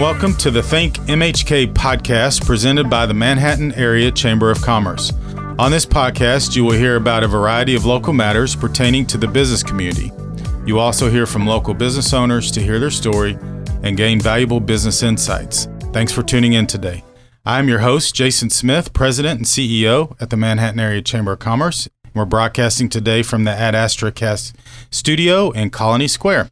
welcome 0.00 0.34
to 0.34 0.50
the 0.50 0.62
Think 0.62 0.94
MHK 1.00 1.74
podcast 1.74 2.46
presented 2.46 2.88
by 2.88 3.04
the 3.04 3.12
Manhattan 3.12 3.70
Area 3.74 4.10
Chamber 4.10 4.50
of 4.50 4.62
Commerce. 4.62 5.12
On 5.58 5.70
this 5.70 5.84
podcast, 5.84 6.56
you 6.56 6.64
will 6.64 6.72
hear 6.72 6.96
about 6.96 7.22
a 7.22 7.28
variety 7.28 7.74
of 7.74 7.84
local 7.84 8.14
matters 8.14 8.56
pertaining 8.56 9.04
to 9.08 9.18
the 9.18 9.28
business 9.28 9.62
community. 9.62 10.10
You 10.64 10.78
also 10.78 11.10
hear 11.10 11.26
from 11.26 11.46
local 11.46 11.74
business 11.74 12.14
owners 12.14 12.50
to 12.52 12.62
hear 12.62 12.78
their 12.78 12.90
story 12.90 13.36
and 13.82 13.94
gain 13.94 14.22
valuable 14.22 14.58
business 14.58 15.02
insights. 15.02 15.68
Thanks 15.92 16.12
for 16.12 16.22
tuning 16.22 16.54
in 16.54 16.66
today. 16.66 17.04
I'm 17.44 17.68
your 17.68 17.80
host, 17.80 18.14
Jason 18.14 18.48
Smith, 18.48 18.94
President 18.94 19.36
and 19.36 19.46
CEO 19.46 20.16
at 20.18 20.30
the 20.30 20.36
Manhattan 20.38 20.80
Area 20.80 21.02
Chamber 21.02 21.32
of 21.32 21.40
Commerce. 21.40 21.90
We're 22.14 22.24
broadcasting 22.24 22.88
today 22.88 23.22
from 23.22 23.44
the 23.44 23.52
Ad 23.52 23.74
Astra 23.74 24.12
Cast 24.12 24.56
studio 24.90 25.50
in 25.50 25.68
Colony 25.68 26.08
Square. 26.08 26.48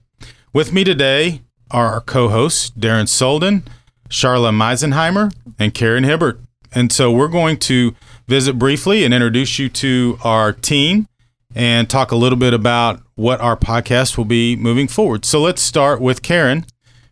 With 0.52 0.70
me 0.70 0.84
today 0.84 1.40
are 1.70 1.92
our 1.92 2.00
co-hosts 2.00 2.70
Darren 2.70 3.04
Solden, 3.04 3.62
Charla 4.08 4.52
Meisenheimer, 4.52 5.32
and 5.58 5.74
Karen 5.74 6.04
Hibbard. 6.04 6.40
And 6.72 6.92
so 6.92 7.10
we're 7.10 7.28
going 7.28 7.58
to 7.60 7.94
visit 8.26 8.58
briefly 8.58 9.04
and 9.04 9.14
introduce 9.14 9.58
you 9.58 9.68
to 9.70 10.18
our 10.22 10.52
team 10.52 11.08
and 11.54 11.88
talk 11.88 12.12
a 12.12 12.16
little 12.16 12.38
bit 12.38 12.52
about 12.52 13.02
what 13.14 13.40
our 13.40 13.56
podcast 13.56 14.18
will 14.18 14.24
be 14.24 14.54
moving 14.54 14.86
forward. 14.86 15.24
So 15.24 15.40
let's 15.40 15.62
start 15.62 16.00
with 16.00 16.22
Karen, 16.22 16.66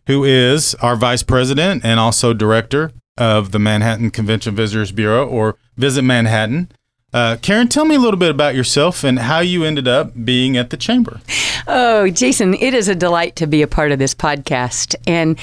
who 0.05 0.23
is 0.23 0.75
our 0.75 0.95
vice 0.95 1.23
president 1.23 1.83
and 1.83 1.99
also 1.99 2.33
director 2.33 2.91
of 3.17 3.51
the 3.51 3.59
Manhattan 3.59 4.11
Convention 4.11 4.55
Visitors 4.55 4.91
Bureau 4.91 5.27
or 5.27 5.57
Visit 5.75 6.03
Manhattan. 6.03 6.71
Uh, 7.13 7.37
Karen, 7.41 7.69
tell 7.69 7.85
me 7.85 7.95
a 7.95 7.99
little 7.99 8.19
bit 8.19 8.29
about 8.29 8.53
yourself 8.53 9.03
and 9.03 9.17
how 9.17 9.39
you 9.39 9.63
ended 9.63 9.87
up 9.87 10.11
being 10.25 10.57
at 10.57 10.71
the 10.71 10.77
chamber. 10.77 11.21
Oh, 11.65 12.09
Jason, 12.09 12.53
it 12.55 12.73
is 12.73 12.89
a 12.89 12.95
delight 12.95 13.37
to 13.37 13.47
be 13.47 13.61
a 13.61 13.67
part 13.67 13.91
of 13.93 13.99
this 13.99 14.13
podcast. 14.13 14.93
And 15.07 15.39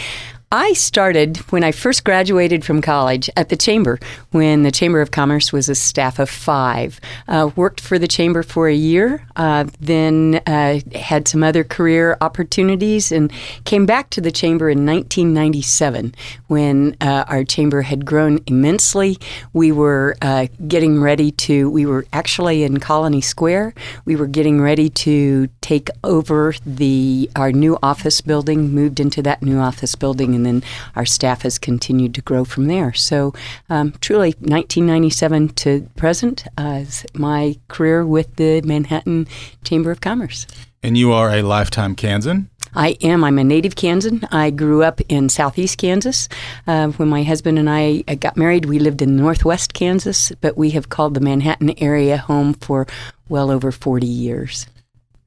I 0.54 0.72
started 0.74 1.38
when 1.50 1.64
I 1.64 1.72
first 1.72 2.04
graduated 2.04 2.64
from 2.64 2.80
college 2.80 3.28
at 3.36 3.48
the 3.48 3.56
Chamber, 3.56 3.98
when 4.30 4.62
the 4.62 4.70
Chamber 4.70 5.00
of 5.00 5.10
Commerce 5.10 5.52
was 5.52 5.68
a 5.68 5.74
staff 5.74 6.20
of 6.20 6.30
five. 6.30 7.00
Uh, 7.26 7.50
worked 7.56 7.80
for 7.80 7.98
the 7.98 8.06
Chamber 8.06 8.44
for 8.44 8.68
a 8.68 8.74
year, 8.74 9.26
uh, 9.34 9.64
then 9.80 10.40
uh, 10.46 10.78
had 10.94 11.26
some 11.26 11.42
other 11.42 11.64
career 11.64 12.16
opportunities, 12.20 13.10
and 13.10 13.32
came 13.64 13.84
back 13.84 14.10
to 14.10 14.20
the 14.20 14.30
Chamber 14.30 14.70
in 14.70 14.86
1997 14.86 16.14
when 16.46 16.96
uh, 17.00 17.24
our 17.26 17.42
Chamber 17.42 17.82
had 17.82 18.06
grown 18.06 18.38
immensely. 18.46 19.18
We 19.54 19.72
were 19.72 20.14
uh, 20.22 20.46
getting 20.68 21.00
ready 21.00 21.32
to, 21.32 21.68
we 21.68 21.84
were 21.84 22.06
actually 22.12 22.62
in 22.62 22.78
Colony 22.78 23.22
Square. 23.22 23.74
We 24.04 24.14
were 24.14 24.28
getting 24.28 24.60
ready 24.60 24.88
to 24.88 25.48
take 25.62 25.90
over 26.04 26.54
the 26.64 27.28
our 27.34 27.50
new 27.50 27.76
office 27.82 28.20
building, 28.20 28.70
moved 28.70 29.00
into 29.00 29.20
that 29.22 29.42
new 29.42 29.58
office 29.58 29.96
building, 29.96 30.36
and 30.36 30.43
and 30.44 30.62
then 30.62 30.68
our 30.96 31.06
staff 31.06 31.42
has 31.42 31.58
continued 31.58 32.14
to 32.14 32.22
grow 32.22 32.44
from 32.44 32.66
there. 32.66 32.92
So, 32.92 33.34
um, 33.70 33.92
truly, 34.00 34.30
1997 34.40 35.48
to 35.50 35.88
present 35.96 36.44
uh, 36.58 36.80
is 36.82 37.06
my 37.14 37.56
career 37.68 38.04
with 38.06 38.36
the 38.36 38.62
Manhattan 38.62 39.26
Chamber 39.64 39.90
of 39.90 40.00
Commerce. 40.00 40.46
And 40.82 40.98
you 40.98 41.12
are 41.12 41.30
a 41.30 41.42
lifetime 41.42 41.94
Kansan? 41.94 42.50
I 42.74 42.96
am. 43.02 43.22
I'm 43.22 43.38
a 43.38 43.44
native 43.44 43.76
Kansan. 43.76 44.26
I 44.32 44.50
grew 44.50 44.82
up 44.82 45.00
in 45.08 45.28
southeast 45.28 45.78
Kansas. 45.78 46.28
Uh, 46.66 46.88
when 46.88 47.08
my 47.08 47.22
husband 47.22 47.58
and 47.58 47.70
I 47.70 48.02
uh, 48.08 48.16
got 48.16 48.36
married, 48.36 48.66
we 48.66 48.78
lived 48.78 49.00
in 49.00 49.16
northwest 49.16 49.74
Kansas, 49.74 50.32
but 50.40 50.56
we 50.56 50.70
have 50.70 50.88
called 50.88 51.14
the 51.14 51.20
Manhattan 51.20 51.80
area 51.80 52.16
home 52.16 52.54
for 52.54 52.86
well 53.28 53.50
over 53.50 53.70
40 53.70 54.06
years. 54.06 54.66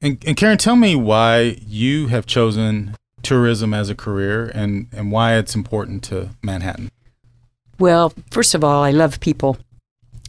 And, 0.00 0.22
and 0.26 0.36
Karen, 0.36 0.58
tell 0.58 0.76
me 0.76 0.94
why 0.94 1.58
you 1.66 2.08
have 2.08 2.26
chosen 2.26 2.94
tourism 3.22 3.74
as 3.74 3.90
a 3.90 3.94
career 3.94 4.50
and, 4.54 4.86
and 4.92 5.12
why 5.12 5.36
it's 5.36 5.54
important 5.54 6.02
to 6.04 6.30
Manhattan? 6.42 6.90
Well, 7.78 8.12
first 8.30 8.54
of 8.54 8.64
all, 8.64 8.82
I 8.82 8.90
love 8.90 9.20
people. 9.20 9.58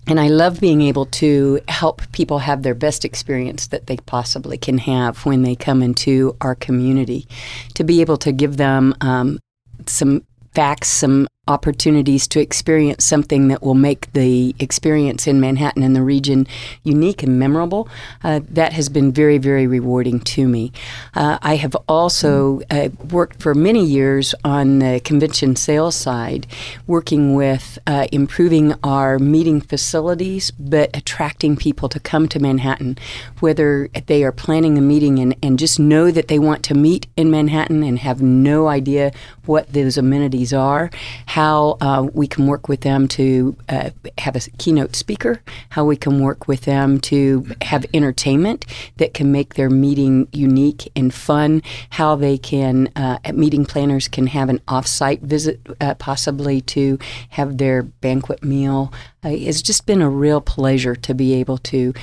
And 0.07 0.19
I 0.19 0.27
love 0.27 0.59
being 0.59 0.81
able 0.81 1.05
to 1.05 1.59
help 1.67 2.01
people 2.13 2.39
have 2.39 2.63
their 2.63 2.73
best 2.73 3.05
experience 3.05 3.67
that 3.67 3.85
they 3.85 3.97
possibly 3.97 4.57
can 4.57 4.79
have 4.79 5.23
when 5.25 5.43
they 5.43 5.55
come 5.55 5.83
into 5.83 6.35
our 6.41 6.55
community. 6.55 7.27
To 7.75 7.83
be 7.83 8.01
able 8.01 8.17
to 8.17 8.31
give 8.31 8.57
them 8.57 8.95
um, 9.01 9.37
some 9.85 10.23
facts, 10.53 10.87
some 10.87 11.27
opportunities 11.49 12.27
to 12.27 12.39
experience 12.39 13.03
something 13.03 13.47
that 13.49 13.61
will 13.63 13.73
make 13.73 14.13
the 14.13 14.55
experience 14.59 15.27
in 15.27 15.41
Manhattan 15.41 15.81
and 15.83 15.95
the 15.95 16.03
region 16.03 16.47
unique 16.83 17.23
and 17.23 17.39
memorable, 17.39 17.89
uh, 18.23 18.39
that 18.47 18.71
has 18.73 18.87
been 18.87 19.11
very, 19.11 19.39
very 19.39 19.65
rewarding 19.65 20.19
to 20.19 20.47
me. 20.47 20.71
Uh, 21.15 21.39
I 21.41 21.55
have 21.55 21.75
also 21.87 22.61
uh, 22.69 22.89
worked 23.09 23.41
for 23.41 23.55
many 23.55 23.83
years 23.83 24.35
on 24.45 24.79
the 24.79 25.01
convention 25.03 25.55
sales 25.55 25.95
side, 25.95 26.45
working 26.85 27.33
with 27.33 27.79
uh, 27.87 28.07
improving 28.11 28.75
our 28.83 29.17
meeting 29.17 29.59
facilities, 29.59 30.51
but 30.51 30.95
attracting 30.95 31.57
people 31.57 31.89
to 31.89 31.99
come 31.99 32.29
to 32.29 32.39
Manhattan, 32.39 32.97
whether 33.39 33.89
they 34.05 34.23
are 34.23 34.31
planning 34.31 34.77
a 34.77 34.81
meeting 34.81 35.17
and, 35.17 35.35
and 35.41 35.57
just 35.57 35.79
know 35.79 36.11
that 36.11 36.27
they 36.27 36.37
want 36.37 36.63
to 36.65 36.75
meet 36.75 37.07
in 37.17 37.31
Manhattan 37.31 37.81
and 37.81 37.97
have 37.97 38.21
no 38.21 38.67
idea 38.67 39.11
what 39.45 39.73
those 39.73 39.97
amenities 39.97 40.53
are 40.53 40.91
how 41.39 41.77
uh, 41.79 42.05
we 42.13 42.27
can 42.27 42.47
work 42.47 42.67
with 42.67 42.81
them 42.81 43.07
to 43.07 43.55
uh, 43.69 43.91
have 44.17 44.35
a 44.35 44.41
keynote 44.57 44.93
speaker, 44.93 45.41
how 45.69 45.85
we 45.85 45.95
can 45.95 46.21
work 46.21 46.49
with 46.49 46.63
them 46.63 46.99
to 46.99 47.47
have 47.61 47.85
entertainment 47.93 48.65
that 48.97 49.13
can 49.13 49.31
make 49.31 49.53
their 49.53 49.69
meeting 49.69 50.27
unique 50.33 50.91
and 50.97 51.13
fun, 51.13 51.63
how 51.91 52.13
they 52.13 52.37
can, 52.37 52.89
uh, 52.97 53.17
meeting 53.33 53.63
planners 53.63 54.09
can 54.09 54.27
have 54.27 54.49
an 54.49 54.59
off-site 54.67 55.21
visit 55.21 55.65
uh, 55.79 55.93
possibly 55.93 56.59
to 56.59 56.99
have 57.29 57.57
their 57.57 57.83
banquet 57.83 58.43
meal. 58.43 58.91
Uh, 59.23 59.29
it's 59.29 59.61
just 59.61 59.85
been 59.85 60.01
a 60.01 60.09
real 60.09 60.41
pleasure 60.41 60.93
to 60.93 61.13
be 61.13 61.33
able 61.35 61.57
to 61.57 61.93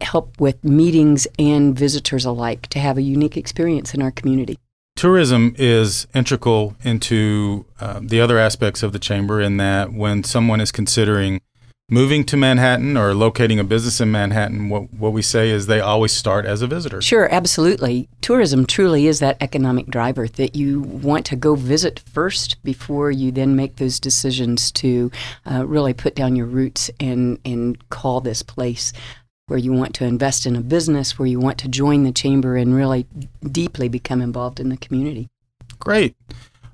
help 0.00 0.40
with 0.40 0.62
meetings 0.62 1.26
and 1.40 1.76
visitors 1.76 2.24
alike 2.24 2.68
to 2.68 2.78
have 2.78 2.96
a 2.96 3.02
unique 3.02 3.36
experience 3.36 3.94
in 3.94 4.00
our 4.00 4.12
community 4.12 4.56
tourism 4.96 5.54
is 5.58 6.06
integral 6.14 6.74
into 6.82 7.66
uh, 7.78 8.00
the 8.02 8.20
other 8.20 8.38
aspects 8.38 8.82
of 8.82 8.92
the 8.92 8.98
chamber 8.98 9.40
in 9.40 9.58
that 9.58 9.92
when 9.92 10.24
someone 10.24 10.60
is 10.60 10.72
considering 10.72 11.40
moving 11.88 12.24
to 12.24 12.36
Manhattan 12.36 12.96
or 12.96 13.14
locating 13.14 13.60
a 13.60 13.64
business 13.64 14.00
in 14.00 14.10
Manhattan, 14.10 14.68
what, 14.68 14.92
what 14.92 15.12
we 15.12 15.22
say 15.22 15.50
is 15.50 15.66
they 15.66 15.78
always 15.78 16.12
start 16.12 16.44
as 16.44 16.60
a 16.60 16.66
visitor. 16.66 17.00
Sure, 17.00 17.32
absolutely. 17.32 18.08
Tourism 18.20 18.66
truly 18.66 19.06
is 19.06 19.20
that 19.20 19.36
economic 19.40 19.86
driver 19.86 20.26
that 20.26 20.56
you 20.56 20.80
want 20.80 21.24
to 21.26 21.36
go 21.36 21.54
visit 21.54 22.00
first 22.00 22.60
before 22.64 23.12
you 23.12 23.30
then 23.30 23.54
make 23.54 23.76
those 23.76 24.00
decisions 24.00 24.72
to 24.72 25.12
uh, 25.48 25.64
really 25.64 25.94
put 25.94 26.16
down 26.16 26.34
your 26.34 26.46
roots 26.46 26.90
and, 26.98 27.38
and 27.44 27.88
call 27.88 28.20
this 28.20 28.42
place 28.42 28.92
where 29.46 29.58
you 29.58 29.72
want 29.72 29.94
to 29.94 30.04
invest 30.04 30.44
in 30.44 30.56
a 30.56 30.60
business, 30.60 31.18
where 31.18 31.28
you 31.28 31.38
want 31.38 31.58
to 31.58 31.68
join 31.68 32.02
the 32.02 32.12
chamber 32.12 32.56
and 32.56 32.74
really 32.74 33.06
deeply 33.50 33.88
become 33.88 34.20
involved 34.20 34.58
in 34.58 34.68
the 34.70 34.76
community. 34.76 35.28
Great. 35.78 36.16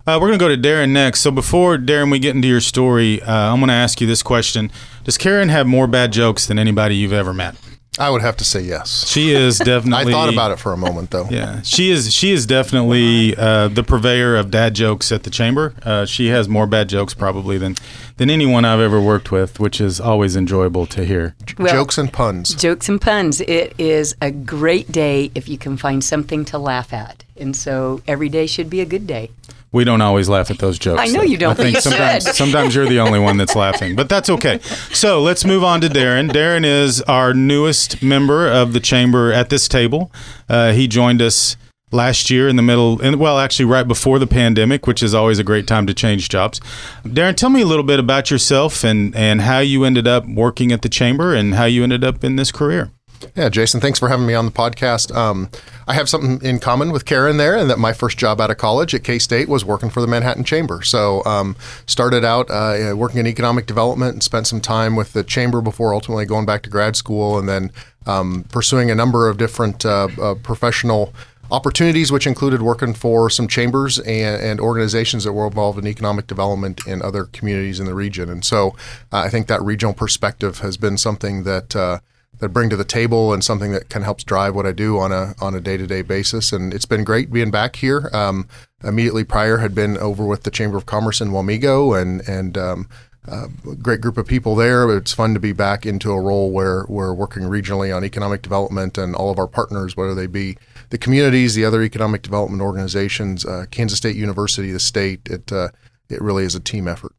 Uh, 0.06 0.19
we're 0.21 0.28
going 0.28 0.38
to 0.38 0.43
go 0.43 0.49
to 0.49 0.56
Darren 0.56 0.91
next. 0.91 1.21
So 1.21 1.31
before 1.31 1.77
Darren, 1.77 2.10
we 2.10 2.19
get 2.19 2.34
into 2.34 2.49
your 2.49 2.60
story, 2.60 3.22
uh, 3.22 3.53
I'm 3.53 3.60
going 3.60 3.69
to 3.69 3.75
ask 3.75 4.00
you 4.00 4.06
this 4.06 4.22
question: 4.22 4.72
Does 5.05 5.19
Karen 5.19 5.49
have 5.50 5.66
more 5.66 5.87
bad 5.87 6.12
jokes 6.12 6.47
than 6.47 6.59
anybody 6.59 6.97
you've 6.97 7.12
ever 7.12 7.34
met? 7.34 7.56
I 7.99 8.09
would 8.09 8.22
have 8.22 8.38
to 8.38 8.44
say 8.44 8.62
yes. 8.62 9.06
She 9.06 9.33
is 9.33 9.59
definitely. 9.59 10.12
I 10.12 10.16
thought 10.16 10.33
about 10.33 10.50
it 10.50 10.59
for 10.59 10.72
a 10.72 10.77
moment, 10.78 11.10
though. 11.10 11.28
Yeah, 11.31 11.60
she 11.62 11.91
is. 11.91 12.12
She 12.12 12.33
is 12.33 12.47
definitely 12.47 13.37
uh, 13.37 13.69
the 13.69 13.84
purveyor 13.84 14.34
of 14.34 14.50
dad 14.50 14.75
jokes 14.75 15.12
at 15.12 15.25
the 15.25 15.31
chamber. 15.31 15.75
Uh, 15.83 16.06
she 16.06 16.28
has 16.28 16.49
more 16.49 16.66
bad 16.66 16.89
jokes 16.89 17.12
probably 17.12 17.59
than 17.59 17.77
than 18.17 18.31
anyone 18.31 18.65
I've 18.65 18.81
ever 18.81 19.00
worked 19.00 19.31
with, 19.31 19.61
which 19.61 19.81
is 19.81 20.00
always 20.00 20.37
enjoyable 20.37 20.87
to 20.87 21.05
hear. 21.05 21.34
Well, 21.59 21.73
jokes 21.73 21.99
and 21.99 22.12
puns. 22.12 22.55
Jokes 22.55 22.89
and 22.89 23.00
puns. 23.00 23.41
It 23.42 23.75
is 23.78 24.15
a 24.21 24.31
great 24.31 24.91
day 24.91 25.31
if 25.34 25.48
you 25.48 25.59
can 25.59 25.77
find 25.77 26.03
something 26.03 26.45
to 26.47 26.59
laugh 26.59 26.92
at, 26.92 27.25
and 27.36 27.57
so 27.57 28.03
every 28.07 28.28
day 28.28 28.47
should 28.47 28.71
be 28.71 28.81
a 28.81 28.86
good 28.86 29.07
day 29.07 29.31
we 29.72 29.84
don't 29.84 30.03
always 30.03 30.28
laugh 30.28 30.51
at 30.51 30.59
those 30.59 30.78
jokes. 30.78 31.01
I 31.01 31.07
know 31.07 31.22
you 31.22 31.39
don't. 31.39 31.59
I 31.59 31.63
think 31.63 31.78
sometimes 31.78 32.25
should. 32.25 32.34
sometimes 32.34 32.75
you're 32.75 32.86
the 32.86 33.01
only 33.01 33.19
one 33.19 33.39
that's 33.39 33.57
laughing, 33.57 33.97
but 33.97 34.09
that's 34.09 34.28
okay. 34.28 34.60
So 34.92 35.22
let's 35.22 35.47
move 35.47 35.65
on 35.65 35.81
to 35.81 35.89
Darren. 35.89 36.31
Darren 36.31 36.65
is 36.65 37.01
our 37.03 37.33
newest 37.33 38.03
member 38.03 38.47
of 38.47 38.75
the 38.75 38.81
chamber 38.81 39.33
at 39.33 39.48
this 39.48 39.66
table. 39.69 40.13
Uh, 40.48 40.72
he 40.72 40.86
joined 40.86 41.22
us 41.22 41.57
last 41.92 42.30
year 42.30 42.48
in 42.48 42.56
the 42.56 42.62
middle, 42.62 43.00
and 43.00 43.21
well, 43.21 43.39
actually 43.39 43.66
right 43.66 43.86
before 43.86 44.18
the 44.18 44.27
pandemic, 44.27 44.86
which 44.86 45.03
is 45.03 45.15
always 45.15 45.39
a 45.39 45.44
great 45.44 45.66
time 45.66 45.86
to 45.86 45.94
change 45.94 46.28
jobs. 46.28 46.60
Darren, 47.04 47.36
tell 47.36 47.50
me 47.50 47.60
a 47.60 47.66
little 47.66 47.84
bit 47.84 48.00
about 48.00 48.30
yourself 48.30 48.83
and 48.83 49.15
and 49.15 49.42
how 49.42 49.59
you 49.59 49.84
ended 49.84 50.09
up 50.09 50.27
working 50.27 50.72
at 50.72 50.83
the 50.83 50.89
chamber 50.89 51.34
and 51.34 51.54
how 51.54 51.65
you 51.65 51.83
ended 51.83 52.03
up 52.03 52.24
in 52.24 52.36
this 52.36 52.50
career. 52.50 52.91
Yeah, 53.36 53.48
Jason, 53.48 53.80
thanks 53.80 53.98
for 53.98 54.09
having 54.09 54.27
me 54.27 54.34
on 54.34 54.47
the 54.47 54.53
podcast. 54.53 55.15
Um, 55.15 55.48
I 55.86 55.94
have 55.94 56.09
something 56.09 56.44
in 56.47 56.59
common 56.59 56.92
with 56.92 57.04
Karen 57.04 57.36
there, 57.36 57.56
and 57.56 57.71
that 57.71 57.78
my 57.78 57.92
first 57.92 58.18
job 58.18 58.41
out 58.41 58.50
of 58.50 58.56
college 58.56 58.95
at 58.95 59.04
K 59.04 59.18
State 59.18 59.48
was 59.48 59.65
working 59.65 59.91
for 59.91 60.00
the 60.00 60.06
Manhattan 60.06 60.45
Chamber. 60.45 60.83
So, 60.83 61.24
um, 61.24 61.56
started 61.86 62.24
out 62.24 62.50
uh, 62.50 62.95
working 62.97 63.21
in 63.21 63.27
economic 63.27 63.66
development 63.66 64.15
and 64.15 64.22
spent 64.22 64.47
some 64.47 64.60
time 64.60 64.97
with 64.97 65.12
the 65.12 65.24
chamber 65.24 65.60
before 65.60 65.95
ultimately 65.95 66.27
going 66.27 66.47
back 66.47 66.62
to 66.62 66.71
grad 66.71 66.97
school, 66.97 67.38
and 67.38 67.48
then 67.48 67.71
um, 68.06 68.45
pursuing 68.50 68.91
a 68.91 68.95
number 68.95 69.28
of 69.28 69.38
different 69.38 69.84
uh, 69.84 70.09
uh, 70.21 70.34
professional 70.34 71.12
opportunities, 71.53 72.10
which 72.10 72.27
included 72.27 72.63
working 72.63 72.95
for 72.95 73.28
some 73.28 73.47
chambers 73.47 73.99
and, 73.99 74.43
and, 74.43 74.59
organizations 74.59 75.22
that 75.25 75.34
were 75.34 75.47
involved 75.47 75.78
in 75.78 75.87
economic 75.87 76.27
development 76.27 76.87
in 76.87 77.03
other 77.03 77.25
communities 77.25 77.78
in 77.78 77.84
the 77.84 77.95
region. 77.95 78.31
And 78.31 78.43
so 78.43 78.69
uh, 79.13 79.19
I 79.19 79.28
think 79.28 79.49
that 79.49 79.60
regional 79.63 79.93
perspective 79.93 80.60
has 80.60 80.78
been 80.78 80.97
something 80.97 81.45
that 81.45 81.77
uh, 81.77 81.99
that 82.39 82.49
bring 82.49 82.71
to 82.71 82.77
the 82.77 82.84
table 82.84 83.33
and 83.34 83.45
something 83.45 83.71
that 83.72 83.91
kind 83.91 84.03
of 84.03 84.07
helps 84.07 84.25
drive 84.25 84.54
what 84.54 84.66
I 84.66 84.72
do 84.72 84.99
on 84.99 85.13
a 85.13 85.34
on 85.41 85.54
a 85.54 85.60
day 85.60 85.77
to 85.77 85.87
day 85.87 86.01
basis. 86.01 86.53
And 86.53 86.72
it's 86.72 86.87
been 86.87 87.04
great 87.04 87.31
being 87.31 87.51
back 87.51 87.77
here. 87.77 88.09
Um, 88.15 88.48
immediately 88.83 89.22
prior 89.22 89.59
had 89.59 89.75
been 89.75 89.98
over 89.98 90.25
with 90.25 90.45
the 90.45 90.51
Chamber 90.51 90.78
of 90.78 90.87
Commerce 90.87 91.21
in 91.21 91.28
Wamego 91.28 92.01
and 92.01 92.27
and 92.27 92.57
um, 92.57 92.89
uh, 93.28 93.47
great 93.81 94.01
group 94.01 94.16
of 94.16 94.27
people 94.27 94.57
there. 94.57 94.91
It's 94.97 95.13
fun 95.13 95.34
to 95.34 95.41
be 95.41 95.53
back 95.53 95.84
into 95.84 96.10
a 96.13 96.21
role 96.21 96.51
where 96.51 96.87
we're 96.89 97.15
working 97.15 97.43
regionally 97.43 97.95
on 97.95 98.05
economic 98.05 98.43
development 98.43 98.97
and 98.98 99.15
all 99.15 99.31
of 99.31 99.39
our 99.39 99.47
partners, 99.47 99.97
whether 99.97 100.15
they 100.15 100.27
be 100.27 100.57
the 100.92 100.98
communities, 100.98 101.54
the 101.54 101.65
other 101.65 101.83
economic 101.83 102.21
development 102.21 102.60
organizations, 102.60 103.47
uh, 103.47 103.65
Kansas 103.71 103.97
State 103.97 104.15
University, 104.15 104.71
the 104.72 104.78
state. 104.78 105.21
It 105.24 105.50
uh, 105.50 105.68
it 106.10 106.21
really 106.21 106.44
is 106.44 106.54
a 106.54 106.60
team 106.60 106.86
effort. 106.86 107.15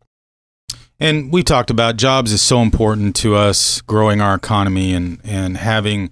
And 0.99 1.33
we 1.33 1.41
talked 1.41 1.71
about 1.71 1.97
jobs 1.97 2.31
is 2.31 2.43
so 2.43 2.61
important 2.61 3.15
to 3.17 3.35
us 3.35 3.81
growing 3.81 4.21
our 4.21 4.35
economy 4.35 4.93
and 4.93 5.19
and 5.23 5.57
having 5.57 6.11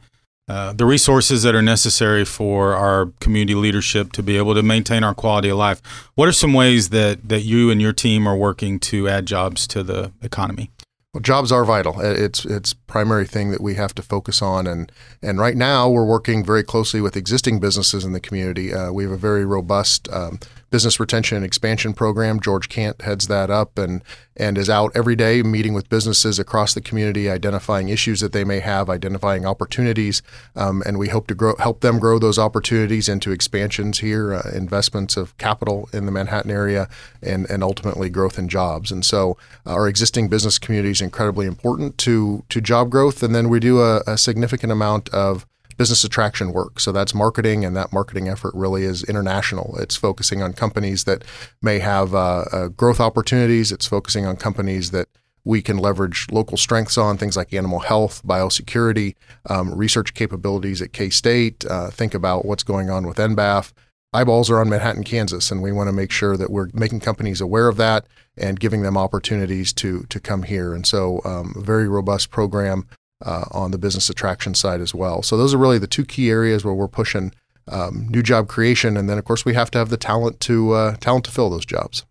uh, 0.50 0.74
the 0.74 0.86
resources 0.86 1.44
that 1.44 1.54
are 1.54 1.62
necessary 1.62 2.26
for 2.26 2.74
our 2.74 3.14
community 3.20 3.54
leadership 3.54 4.12
to 4.14 4.24
be 4.24 4.38
able 4.38 4.56
to 4.56 4.64
maintain 4.64 5.04
our 5.04 5.14
quality 5.14 5.50
of 5.50 5.58
life. 5.58 5.84
What 6.16 6.28
are 6.28 6.34
some 6.34 6.54
ways 6.54 6.90
that, 6.90 7.30
that 7.30 7.42
you 7.42 7.70
and 7.70 7.80
your 7.80 7.94
team 7.94 8.28
are 8.28 8.36
working 8.36 8.80
to 8.80 9.08
add 9.08 9.28
jobs 9.28 9.66
to 9.68 9.84
the 9.84 10.12
economy? 10.22 10.72
Well, 11.14 11.22
jobs 11.22 11.52
are 11.52 11.66
vital. 11.66 12.00
It's 12.00 12.46
it's 12.46 12.74
primary 12.74 13.26
thing 13.26 13.52
that 13.52 13.60
we 13.60 13.76
have 13.76 13.94
to 13.96 14.02
focus 14.02 14.42
on, 14.42 14.66
and 14.66 14.90
and 15.22 15.40
right 15.40 15.58
now 15.58 15.90
we're 15.90 16.06
working 16.06 16.42
very 16.46 16.64
closely 16.64 17.02
with 17.02 17.18
existing 17.18 17.60
businesses 17.60 18.06
in 18.06 18.14
the 18.14 18.22
community. 18.22 18.74
Uh, 18.74 18.94
we 18.94 19.04
have 19.04 19.12
a 19.12 19.18
very 19.18 19.44
robust 19.44 20.08
um, 20.10 20.40
business 20.72 21.00
retention 21.00 21.36
and 21.36 21.46
expansion 21.46 21.94
program. 21.94 22.40
George 22.40 22.70
Cant 22.70 23.02
heads 23.02 23.28
that 23.28 23.52
up 23.52 23.78
and 23.78 24.02
and 24.38 24.58
is 24.58 24.70
out 24.70 24.92
every 24.96 25.16
day 25.16 25.44
meeting 25.44 25.74
with 25.74 25.90
businesses 25.90 26.40
across 26.40 26.74
the 26.74 26.82
community, 26.82 27.30
identifying 27.30 27.90
issues 27.90 28.22
that 28.22 28.32
they 28.32 28.46
may 28.46 28.60
have, 28.60 28.90
identifying 28.90 29.46
opportunities, 29.46 30.24
um, 30.56 30.82
and 30.86 30.98
we 30.98 31.10
hope 31.10 31.28
to 31.28 31.36
grow, 31.36 31.54
help 31.60 31.82
them 31.82 32.00
grow 32.00 32.18
those 32.18 32.40
opportunities 32.40 33.10
into 33.10 33.32
expansions 33.32 34.00
here, 34.00 34.34
uh, 34.34 34.50
investments 34.56 35.18
of 35.18 35.38
capital 35.38 35.90
in 35.94 36.06
the 36.06 36.12
Manhattan 36.12 36.50
area, 36.50 36.88
and 37.22 37.48
and 37.50 37.62
ultimately 37.62 38.10
growth 38.10 38.40
in 38.40 38.48
jobs. 38.48 38.92
And 38.92 39.06
so 39.06 39.38
uh, 39.66 39.74
our 39.74 39.88
existing 39.88 40.30
business 40.30 40.58
community 40.58 40.92
is 40.92 41.02
incredibly 41.02 41.46
important 41.46 41.98
to 42.00 42.44
to 42.50 42.62
job 42.62 42.90
growth, 42.90 43.22
and 43.22 43.36
then 43.36 43.50
we 43.50 43.60
do 43.60 43.82
a, 43.82 44.02
a 44.08 44.18
significant 44.18 44.72
amount 44.72 45.10
of 45.10 45.46
business 45.82 46.04
attraction 46.04 46.54
work. 46.54 46.80
So 46.80 46.92
that's 46.92 47.16
marketing, 47.16 47.66
and 47.66 47.76
that 47.76 47.92
marketing 47.92 48.30
effort 48.30 48.54
really 48.54 48.84
is 48.84 49.04
international. 49.06 49.76
It's 49.80 49.96
focusing 49.96 50.44
on 50.44 50.54
companies 50.54 51.06
that 51.06 51.24
may 51.60 51.80
have 51.80 52.14
uh, 52.14 52.46
uh, 52.52 52.68
growth 52.68 53.00
opportunities. 53.00 53.72
It's 53.72 53.88
focusing 53.88 54.28
on 54.28 54.36
companies 54.36 54.92
that 54.92 55.08
we 55.44 55.64
can 55.64 55.80
leverage 55.80 56.28
local 56.30 56.56
strengths 56.56 57.00
on 57.00 57.18
things 57.18 57.36
like 57.36 57.52
animal 57.52 57.80
health, 57.80 58.22
biosecurity, 58.24 59.16
um, 59.50 59.74
research 59.74 60.14
capabilities 60.14 60.84
at 60.84 60.94
K 60.94 61.10
State. 61.10 61.66
Uh, 61.66 61.90
think 61.90 62.14
about 62.14 62.46
what's 62.46 62.62
going 62.62 62.92
on 62.92 63.08
with 63.08 63.18
NBAF. 63.18 63.74
Eyeballs 64.14 64.52
are 64.52 64.60
on 64.62 64.70
Manhattan, 64.70 65.04
Kansas, 65.04 65.50
and 65.50 65.64
we 65.64 65.72
want 65.72 65.88
to 65.88 65.94
make 65.94 66.12
sure 66.12 66.38
that 66.38 66.52
we're 66.52 66.70
making 66.76 67.00
companies 67.00 67.42
aware 67.42 67.68
of 67.68 67.78
that 67.78 68.06
and 68.38 68.60
giving 68.60 68.84
them 68.84 69.00
opportunities 69.00 69.74
to 69.74 70.04
to 70.10 70.20
come 70.20 70.44
here. 70.44 70.76
And 70.76 70.86
so, 70.86 71.22
um, 71.26 71.56
a 71.56 71.62
very 71.62 71.88
robust 71.88 72.30
program 72.30 72.86
uh, 73.22 73.46
on 73.52 73.72
the 73.72 73.78
business 73.78 74.10
attraction 74.10 74.54
side 74.54 74.82
as 74.82 74.94
well. 74.94 75.22
So 75.22 75.38
those 75.38 75.54
are 75.54 75.58
really 75.58 75.78
the 75.78 75.88
two 75.88 76.06
key 76.06 76.30
areas 76.30 76.64
where 76.64 76.74
we're 76.74 76.88
pushing 76.88 77.34
um, 77.68 78.08
new 78.10 78.22
job 78.22 78.48
creation, 78.48 78.98
and 78.98 79.10
then 79.10 79.18
of 79.18 79.26
course 79.26 79.46
we 79.46 79.54
have 79.54 79.72
to 79.72 79.78
have 79.78 79.90
the 79.90 79.98
talent 79.98 80.40
to 80.42 80.74
uh, 80.74 80.96
talent 80.98 81.26
to 81.26 81.32
fill 81.32 81.50
those 81.50 81.66
jobs. 81.66 82.06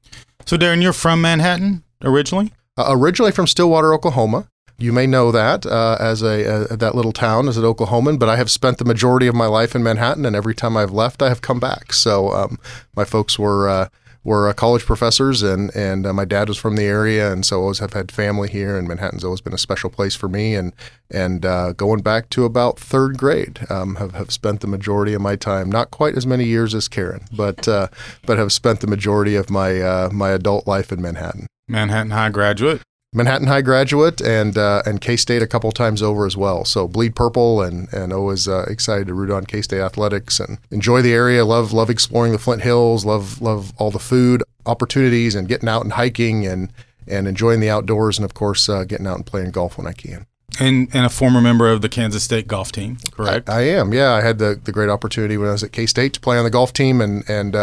So 0.47 0.57
Darren, 0.57 0.83
you're 0.83 0.93
from 0.93 1.21
Manhattan 1.21 1.83
originally. 2.03 2.53
Uh, 2.77 2.87
originally 2.89 3.33
from 3.33 3.47
Stillwater, 3.47 3.93
Oklahoma. 3.93 4.49
You 4.79 4.95
may 4.95 5.07
know 5.07 5.31
that 5.31 5.67
uh, 5.67 5.99
as 6.01 6.23
a, 6.23 6.67
that 6.71 6.95
little 6.95 7.13
town 7.13 7.49
as 7.49 7.59
an 7.59 7.65
Oklahoman, 7.65 8.19
but 8.19 8.31
I 8.31 8.37
have 8.37 8.51
spent 8.51 8.79
the 8.79 8.87
majority 8.87 9.27
of 9.27 9.35
my 9.35 9.45
life 9.45 9.75
in 9.75 9.83
Manhattan, 9.83 10.25
and 10.25 10.35
every 10.35 10.55
time 10.55 10.75
I've 10.75 10.91
left, 10.91 11.21
I 11.21 11.29
have 11.29 11.43
come 11.43 11.61
back. 11.61 11.93
So 11.93 12.33
um, 12.33 12.59
my 12.97 13.05
folks 13.05 13.39
were 13.39 13.69
uh, 13.69 13.89
were 14.23 14.49
uh, 14.49 14.53
college 14.53 14.85
professors, 14.85 15.43
and 15.43 15.75
and 15.75 16.07
uh, 16.07 16.13
my 16.13 16.25
dad 16.25 16.49
was 16.49 16.59
from 16.59 16.77
the 16.77 16.85
area, 16.85 17.33
and 17.33 17.45
so 17.45 17.61
always 17.61 17.79
have 17.79 17.93
had 17.93 18.13
family 18.13 18.49
here, 18.49 18.77
and 18.77 18.87
Manhattan's 18.87 19.25
always 19.25 19.41
been 19.41 19.55
a 19.55 19.59
special 19.59 19.91
place 19.91 20.15
for 20.15 20.29
me, 20.29 20.55
and 20.55 20.73
and 21.11 21.45
uh, 21.45 21.73
going 21.73 22.01
back 22.01 22.31
to 22.31 22.45
about 22.45 22.79
third 22.79 23.19
grade, 23.19 23.61
um, 23.71 23.97
have 23.97 24.13
have 24.13 24.31
spent 24.31 24.61
the 24.61 24.67
majority 24.67 25.15
of 25.15 25.21
my 25.21 25.37
time, 25.37 25.71
not 25.71 25.91
quite 25.91 26.17
as 26.17 26.27
many 26.27 26.45
years 26.45 26.75
as 26.75 26.89
Karen, 26.89 27.25
but 27.33 27.67
uh, 27.67 27.89
but 28.27 28.39
have 28.39 28.53
spent 28.53 28.81
the 28.81 28.87
majority 28.87 29.37
of 29.37 29.51
my 29.51 29.81
uh, 29.81 30.11
my 30.13 30.31
adult 30.31 30.67
life 30.67 30.93
in 30.93 31.01
Manhattan. 31.01 31.47
Manhattan 31.69 32.11
High 32.11 32.31
graduate. 32.31 32.83
Manhattan 33.13 33.49
High 33.49 33.63
graduate 33.63 34.21
and 34.21 34.57
uh, 34.57 34.83
and 34.87 35.01
K 35.01 35.17
State 35.17 35.43
a 35.43 35.47
couple 35.47 35.73
times 35.73 36.01
over 36.01 36.27
as 36.27 36.37
well. 36.37 36.65
So 36.65 36.87
bleed 36.87 37.17
purple 37.17 37.61
and 37.61 37.93
and 37.93 38.13
always 38.13 38.47
uh, 38.47 38.67
excited 38.69 39.09
to 39.09 39.15
root 39.15 39.33
on 39.33 39.47
K 39.47 39.63
State 39.63 39.81
athletics 39.81 40.39
and 40.39 40.59
enjoy 40.71 41.03
the 41.03 41.13
area. 41.13 41.45
Love 41.45 41.73
love 41.73 41.91
exploring 41.91 42.31
the 42.33 42.39
Flint 42.39 42.63
Hills. 42.63 43.05
Love 43.05 43.43
love 43.43 43.73
all 43.79 43.91
the 43.91 43.99
food 43.99 44.45
opportunities 44.65 45.35
and 45.35 45.49
getting 45.49 45.69
out 45.69 45.83
and 45.83 45.95
hiking 45.95 46.47
and 46.47 46.73
and 47.09 47.27
enjoying 47.27 47.59
the 47.59 47.69
outdoors 47.71 48.17
and 48.17 48.25
of 48.25 48.35
course 48.35 48.69
uh, 48.69 48.85
getting 48.85 49.09
out 49.09 49.17
and 49.17 49.27
playing 49.27 49.51
golf 49.51 49.77
when 49.77 49.89
I 49.89 49.93
can. 49.93 50.27
And, 50.59 50.89
and 50.93 51.07
a 51.07 51.09
former 51.09 51.41
member 51.41 51.71
of 51.71 51.81
the 51.81 51.89
Kansas 51.89 52.25
State 52.25 52.47
golf 52.47 52.71
team, 52.73 52.99
correct? 53.13 53.49
I, 53.49 53.59
I 53.59 53.63
am. 53.63 53.95
Yeah, 53.95 54.13
I 54.13 54.21
had 54.21 54.39
the, 54.39 54.61
the 54.63 54.73
great 54.73 54.91
opportunity 54.91 55.37
when 55.37 55.49
I 55.49 55.53
was 55.53 55.63
at 55.63 55.73
K 55.73 55.87
State 55.87 56.13
to 56.15 56.21
play 56.21 56.39
on 56.39 56.45
the 56.45 56.51
golf 56.51 56.73
team 56.73 57.01
and 57.01 57.29
and 57.29 57.57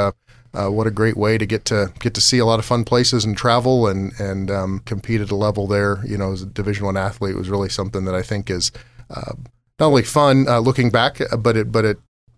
uh, 0.53 0.69
what 0.69 0.87
a 0.87 0.91
great 0.91 1.17
way 1.17 1.37
to 1.37 1.45
get 1.45 1.65
to 1.65 1.91
get 1.99 2.13
to 2.13 2.21
see 2.21 2.39
a 2.39 2.45
lot 2.45 2.59
of 2.59 2.65
fun 2.65 2.83
places 2.83 3.25
and 3.25 3.37
travel 3.37 3.87
and 3.87 4.13
and 4.19 4.49
um, 4.49 4.79
compete 4.85 5.21
at 5.21 5.31
a 5.31 5.35
level 5.35 5.67
there. 5.67 6.05
You 6.05 6.17
know, 6.17 6.31
as 6.31 6.41
a 6.41 6.45
Division 6.45 6.85
One 6.85 6.97
athlete 6.97 7.35
was 7.35 7.49
really 7.49 7.69
something 7.69 8.05
that 8.05 8.15
I 8.15 8.21
think 8.21 8.49
is 8.49 8.71
uh, 9.09 9.33
not 9.79 9.87
only 9.87 10.03
fun 10.03 10.47
uh, 10.47 10.59
looking 10.59 10.89
back, 10.89 11.19
but 11.39 11.57
it 11.57 11.71
but 11.71 11.85
it 11.85 11.97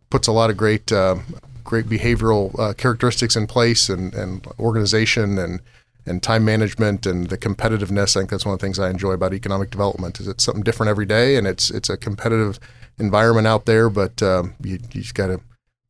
puts 0.10 0.28
a 0.28 0.32
lot 0.32 0.50
of 0.50 0.58
great 0.58 0.92
uh, 0.92 1.18
great 1.64 1.86
behavioral 1.86 2.58
uh, 2.60 2.74
characteristics 2.74 3.36
in 3.36 3.48
place 3.48 3.90
and, 3.90 4.14
and 4.14 4.46
organization 4.60 5.38
and 5.38 5.62
and 6.06 6.24
time 6.24 6.44
management 6.44 7.06
and 7.06 7.30
the 7.30 7.38
competitiveness. 7.38 8.18
I 8.18 8.22
think 8.22 8.32
that's 8.32 8.46
one 8.46 8.54
of 8.54 8.60
the 8.60 8.66
things 8.66 8.80
I 8.80 8.90
enjoy 8.90 9.12
about 9.12 9.34
economic 9.34 9.70
development 9.70 10.20
is 10.20 10.28
it's 10.28 10.44
something 10.44 10.64
different 10.64 10.90
every 10.90 11.06
day 11.06 11.36
and 11.36 11.46
it's 11.46 11.70
it's 11.70 11.90
a 11.90 11.98
competitive 11.98 12.60
environment 12.98 13.48
out 13.48 13.66
there, 13.66 13.90
but 13.90 14.22
um, 14.22 14.56
you, 14.62 14.80
you 14.92 15.02
just 15.02 15.16
got 15.16 15.28
to 15.28 15.40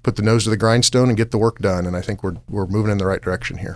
put 0.04 0.16
the 0.16 0.22
nose 0.22 0.44
to 0.46 0.50
the 0.50 0.58
grindstone 0.58 1.10
and 1.10 1.18
get 1.18 1.32
the 1.32 1.38
work 1.38 1.60
done. 1.60 1.86
And 1.86 1.96
I 1.96 2.02
think 2.02 2.24
we're 2.24 2.38
we're 2.50 2.68
moving 2.68 2.92
in 2.92 2.98
the 2.98 3.06
right 3.06 3.22
direction 3.22 3.58
here. 3.58 3.76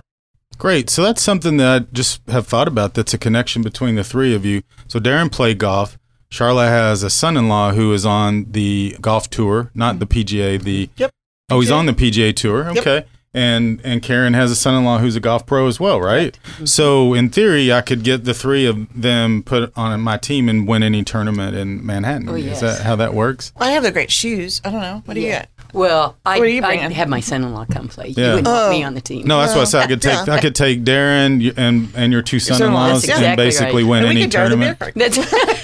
Great. 0.58 0.88
So 0.90 1.02
that's 1.02 1.22
something 1.22 1.56
that 1.56 1.82
I 1.82 1.86
just 1.92 2.20
have 2.28 2.46
thought 2.46 2.68
about. 2.68 2.94
That's 2.94 3.14
a 3.14 3.18
connection 3.18 3.62
between 3.62 3.96
the 3.96 4.04
three 4.04 4.34
of 4.34 4.44
you. 4.44 4.62
So 4.88 5.00
Darren 5.00 5.30
played 5.30 5.58
golf. 5.58 5.98
Charla 6.30 6.66
has 6.66 7.02
a 7.02 7.10
son-in-law 7.10 7.72
who 7.72 7.92
is 7.92 8.04
on 8.04 8.50
the 8.50 8.96
golf 9.00 9.30
tour, 9.30 9.70
not 9.74 9.98
the 9.98 10.06
PGA. 10.06 10.60
The 10.60 10.90
yep. 10.96 11.10
Oh, 11.50 11.60
he's 11.60 11.70
on 11.70 11.86
the 11.86 11.92
PGA 11.92 12.34
tour. 12.34 12.70
Okay. 12.70 12.94
Yep. 12.94 13.08
And 13.36 13.80
and 13.84 14.00
Karen 14.00 14.34
has 14.34 14.52
a 14.52 14.56
son-in-law 14.56 14.98
who's 14.98 15.16
a 15.16 15.20
golf 15.20 15.44
pro 15.44 15.66
as 15.66 15.80
well, 15.80 16.00
right? 16.00 16.06
right. 16.06 16.38
Mm-hmm. 16.44 16.66
So 16.66 17.14
in 17.14 17.30
theory, 17.30 17.72
I 17.72 17.80
could 17.80 18.04
get 18.04 18.24
the 18.24 18.34
three 18.34 18.64
of 18.64 19.00
them 19.00 19.42
put 19.42 19.72
on 19.76 20.00
my 20.00 20.16
team 20.16 20.48
and 20.48 20.68
win 20.68 20.84
any 20.84 21.02
tournament 21.02 21.56
in 21.56 21.84
Manhattan. 21.84 22.28
Oh, 22.28 22.36
yes. 22.36 22.56
Is 22.56 22.60
that 22.60 22.84
how 22.84 22.94
that 22.96 23.12
works? 23.12 23.52
Well, 23.58 23.68
I 23.68 23.72
have 23.72 23.82
the 23.82 23.90
great 23.90 24.12
shoes. 24.12 24.60
I 24.64 24.70
don't 24.70 24.80
know. 24.80 25.02
What 25.04 25.14
do 25.14 25.20
yeah. 25.20 25.26
you 25.26 25.32
got? 25.34 25.48
Well, 25.74 26.16
I, 26.24 26.38
I 26.60 26.76
have 26.92 27.08
my 27.08 27.18
son-in-law 27.18 27.66
come 27.66 27.88
play. 27.88 28.08
Yeah. 28.08 28.24
You 28.24 28.30
wouldn't 28.30 28.48
oh. 28.48 28.52
want 28.52 28.70
me 28.70 28.84
on 28.84 28.94
the 28.94 29.00
team. 29.00 29.26
No, 29.26 29.40
that's 29.40 29.54
what 29.54 29.62
I 29.62 29.64
said. 29.64 29.82
I 29.82 29.86
could 29.88 30.00
take 30.00 30.28
I 30.28 30.40
could 30.40 30.54
take 30.54 30.84
Darren 30.84 31.52
and 31.56 31.88
and 31.96 32.12
your 32.12 32.22
two 32.22 32.38
son-in-laws 32.38 33.04
exactly 33.04 33.26
and 33.26 33.36
basically 33.36 33.82
right. 33.82 33.90
win 33.90 34.04
and 34.04 34.18
any 34.18 34.28
tournament. 34.28 34.78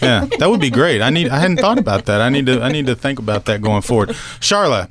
yeah, 0.03 0.27
that 0.39 0.47
would 0.51 0.61
be 0.61 0.71
great. 0.71 1.01
I 1.01 1.11
need 1.11 1.29
I 1.29 1.39
hadn't 1.39 1.59
thought 1.59 1.79
about 1.79 2.07
that. 2.07 2.21
I 2.21 2.29
need 2.29 2.47
to 2.47 2.61
I 2.61 2.71
need 2.71 2.87
to 2.87 2.97
think 2.97 3.21
about 3.21 3.45
that 3.45 3.63
going 3.63 3.83
forward. 3.83 4.11
Charla, 4.41 4.89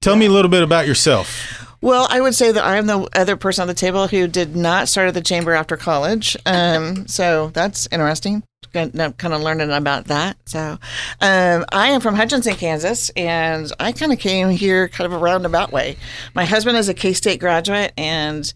tell 0.00 0.14
me 0.14 0.26
a 0.26 0.30
little 0.30 0.50
bit 0.50 0.62
about 0.62 0.86
yourself. 0.86 1.66
Well, 1.82 2.06
I 2.10 2.20
would 2.20 2.34
say 2.34 2.52
that 2.52 2.64
I'm 2.64 2.86
the 2.86 3.08
other 3.14 3.36
person 3.36 3.62
on 3.62 3.68
the 3.68 3.74
table 3.74 4.06
who 4.06 4.28
did 4.28 4.54
not 4.54 4.88
start 4.88 5.08
at 5.08 5.14
the 5.14 5.22
chamber 5.22 5.52
after 5.52 5.76
college. 5.76 6.36
Um, 6.46 7.08
so 7.08 7.48
that's 7.54 7.88
interesting 7.90 8.44
kind 8.72 9.34
of 9.34 9.40
learning 9.40 9.70
about 9.70 10.06
that. 10.06 10.36
So, 10.46 10.78
um, 11.20 11.64
I 11.72 11.88
am 11.88 12.00
from 12.00 12.14
Hutchinson, 12.14 12.54
Kansas, 12.54 13.10
and 13.10 13.72
I 13.78 13.92
kind 13.92 14.12
of 14.12 14.18
came 14.18 14.50
here 14.50 14.88
kind 14.88 15.06
of 15.06 15.12
a 15.12 15.22
roundabout 15.22 15.72
way. 15.72 15.96
My 16.34 16.44
husband 16.44 16.76
is 16.76 16.88
a 16.88 16.94
K 16.94 17.12
State 17.12 17.40
graduate, 17.40 17.92
and 17.96 18.52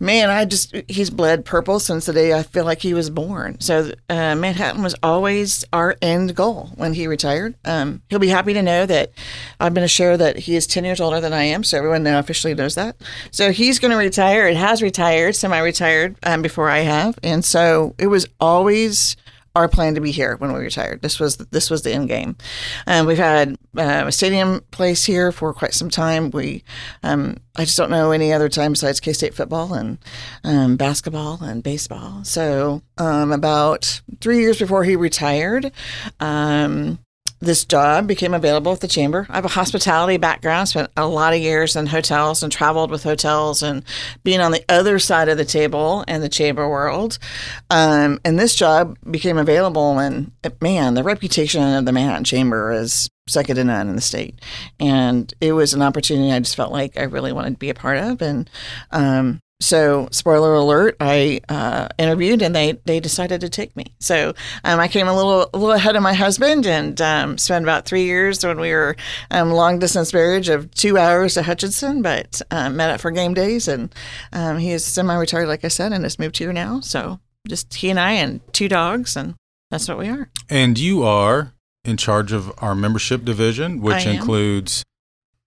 man, 0.00 0.30
I 0.30 0.46
just 0.46 0.74
he's 0.88 1.10
bled 1.10 1.44
purple 1.44 1.78
since 1.78 2.06
the 2.06 2.12
day 2.12 2.32
I 2.32 2.42
feel 2.42 2.64
like 2.64 2.80
he 2.80 2.94
was 2.94 3.10
born. 3.10 3.60
So 3.60 3.92
uh, 4.08 4.34
Manhattan 4.34 4.82
was 4.82 4.96
always 5.02 5.64
our 5.72 5.96
end 6.02 6.34
goal 6.34 6.70
when 6.74 6.94
he 6.94 7.06
retired. 7.06 7.54
Um, 7.64 8.02
he'll 8.08 8.18
be 8.18 8.28
happy 8.28 8.54
to 8.54 8.62
know 8.62 8.86
that 8.86 9.12
I'm 9.60 9.74
going 9.74 9.84
to 9.84 9.88
share 9.88 10.16
that 10.16 10.38
he 10.38 10.56
is 10.56 10.66
10 10.66 10.84
years 10.84 11.00
older 11.00 11.20
than 11.20 11.32
I 11.32 11.44
am, 11.44 11.62
so 11.62 11.76
everyone 11.78 12.02
now 12.02 12.18
officially 12.18 12.54
knows 12.54 12.74
that. 12.74 12.96
So 13.30 13.52
he's 13.52 13.78
going 13.78 13.92
to 13.92 13.96
retire. 13.98 14.48
It 14.48 14.56
has 14.56 14.82
retired, 14.82 15.36
semi-retired 15.36 16.16
um, 16.22 16.42
before 16.42 16.70
I 16.70 16.78
have, 16.78 17.18
and 17.22 17.44
so 17.44 17.94
it 17.98 18.06
was 18.06 18.26
always 18.40 19.16
our 19.56 19.68
plan 19.68 19.94
to 19.94 20.00
be 20.00 20.10
here 20.10 20.36
when 20.36 20.52
we 20.52 20.60
retired. 20.60 21.02
This 21.02 21.18
was 21.18 21.36
this 21.36 21.70
was 21.70 21.82
the 21.82 21.92
end 21.92 22.08
game. 22.08 22.36
And 22.86 23.06
we've 23.06 23.18
had 23.18 23.56
uh, 23.76 24.04
a 24.06 24.12
stadium 24.12 24.60
place 24.70 25.04
here 25.04 25.32
for 25.32 25.52
quite 25.52 25.74
some 25.74 25.90
time. 25.90 26.30
We, 26.30 26.62
um, 27.02 27.36
I 27.56 27.64
just 27.64 27.76
don't 27.76 27.90
know 27.90 28.12
any 28.12 28.32
other 28.32 28.48
time 28.48 28.72
besides 28.72 29.00
K 29.00 29.12
State 29.12 29.34
football 29.34 29.74
and 29.74 29.98
um, 30.44 30.76
basketball 30.76 31.42
and 31.42 31.62
baseball. 31.62 32.24
So 32.24 32.82
um, 32.98 33.32
about 33.32 34.02
three 34.20 34.38
years 34.38 34.58
before 34.58 34.84
he 34.84 34.96
retired, 34.96 35.72
um, 36.20 36.98
this 37.40 37.64
job 37.64 38.06
became 38.06 38.34
available 38.34 38.72
at 38.72 38.80
the 38.80 38.88
chamber. 38.88 39.26
I 39.30 39.36
have 39.36 39.44
a 39.46 39.48
hospitality 39.48 40.18
background, 40.18 40.68
spent 40.68 40.90
a 40.96 41.06
lot 41.06 41.32
of 41.32 41.40
years 41.40 41.74
in 41.74 41.86
hotels 41.86 42.42
and 42.42 42.52
traveled 42.52 42.90
with 42.90 43.02
hotels 43.02 43.62
and 43.62 43.82
being 44.22 44.40
on 44.40 44.52
the 44.52 44.64
other 44.68 44.98
side 44.98 45.28
of 45.28 45.38
the 45.38 45.44
table 45.44 46.04
in 46.06 46.20
the 46.20 46.28
chamber 46.28 46.68
world. 46.68 47.18
Um, 47.70 48.20
and 48.24 48.38
this 48.38 48.54
job 48.54 48.98
became 49.10 49.38
available, 49.38 49.98
and 49.98 50.32
man, 50.60 50.94
the 50.94 51.02
reputation 51.02 51.62
of 51.62 51.86
the 51.86 51.92
Manhattan 51.92 52.24
Chamber 52.24 52.72
is 52.72 53.08
second 53.26 53.56
to 53.56 53.64
none 53.64 53.88
in 53.88 53.94
the 53.94 54.02
state. 54.02 54.38
And 54.78 55.32
it 55.40 55.52
was 55.52 55.72
an 55.72 55.82
opportunity 55.82 56.32
I 56.32 56.40
just 56.40 56.56
felt 56.56 56.72
like 56.72 56.98
I 56.98 57.04
really 57.04 57.32
wanted 57.32 57.52
to 57.52 57.58
be 57.58 57.70
a 57.70 57.74
part 57.74 57.98
of. 57.98 58.20
And 58.20 58.50
um, 58.90 59.40
so 59.60 60.08
spoiler 60.10 60.54
alert 60.54 60.96
i 61.00 61.40
uh, 61.48 61.88
interviewed 61.98 62.42
and 62.42 62.54
they 62.54 62.72
they 62.84 62.98
decided 63.00 63.40
to 63.40 63.48
take 63.48 63.76
me. 63.76 63.84
So 63.98 64.34
um, 64.64 64.80
i 64.80 64.88
came 64.88 65.06
a 65.06 65.14
little 65.14 65.48
a 65.52 65.58
little 65.58 65.74
ahead 65.74 65.96
of 65.96 66.02
my 66.02 66.14
husband 66.14 66.66
and 66.66 67.00
um, 67.00 67.38
spent 67.38 67.64
about 67.64 67.84
three 67.84 68.04
years 68.04 68.44
when 68.44 68.58
we 68.58 68.72
were 68.72 68.96
um, 69.30 69.50
long 69.50 69.78
distance 69.78 70.12
marriage 70.12 70.48
of 70.48 70.72
two 70.74 70.98
hours 70.98 71.34
to 71.34 71.42
hutchinson 71.42 72.02
but 72.02 72.40
um, 72.50 72.76
met 72.76 72.90
up 72.90 73.00
for 73.00 73.10
game 73.10 73.34
days 73.34 73.68
and 73.68 73.94
um, 74.32 74.58
he 74.58 74.70
is 74.70 74.84
semi-retired 74.84 75.46
like 75.46 75.64
i 75.64 75.68
said 75.68 75.92
and 75.92 76.04
has 76.04 76.18
moved 76.18 76.38
here 76.38 76.52
now. 76.52 76.80
So 76.80 77.20
just 77.48 77.74
he 77.74 77.90
and 77.90 78.00
i 78.00 78.12
and 78.12 78.40
two 78.52 78.68
dogs 78.68 79.16
and 79.16 79.34
that's 79.70 79.88
what 79.88 79.98
we 79.98 80.08
are. 80.08 80.30
And 80.48 80.78
you 80.78 81.02
are 81.04 81.54
in 81.84 81.96
charge 81.96 82.32
of 82.32 82.52
our 82.58 82.74
membership 82.74 83.24
division 83.24 83.80
which 83.80 84.04
includes 84.06 84.84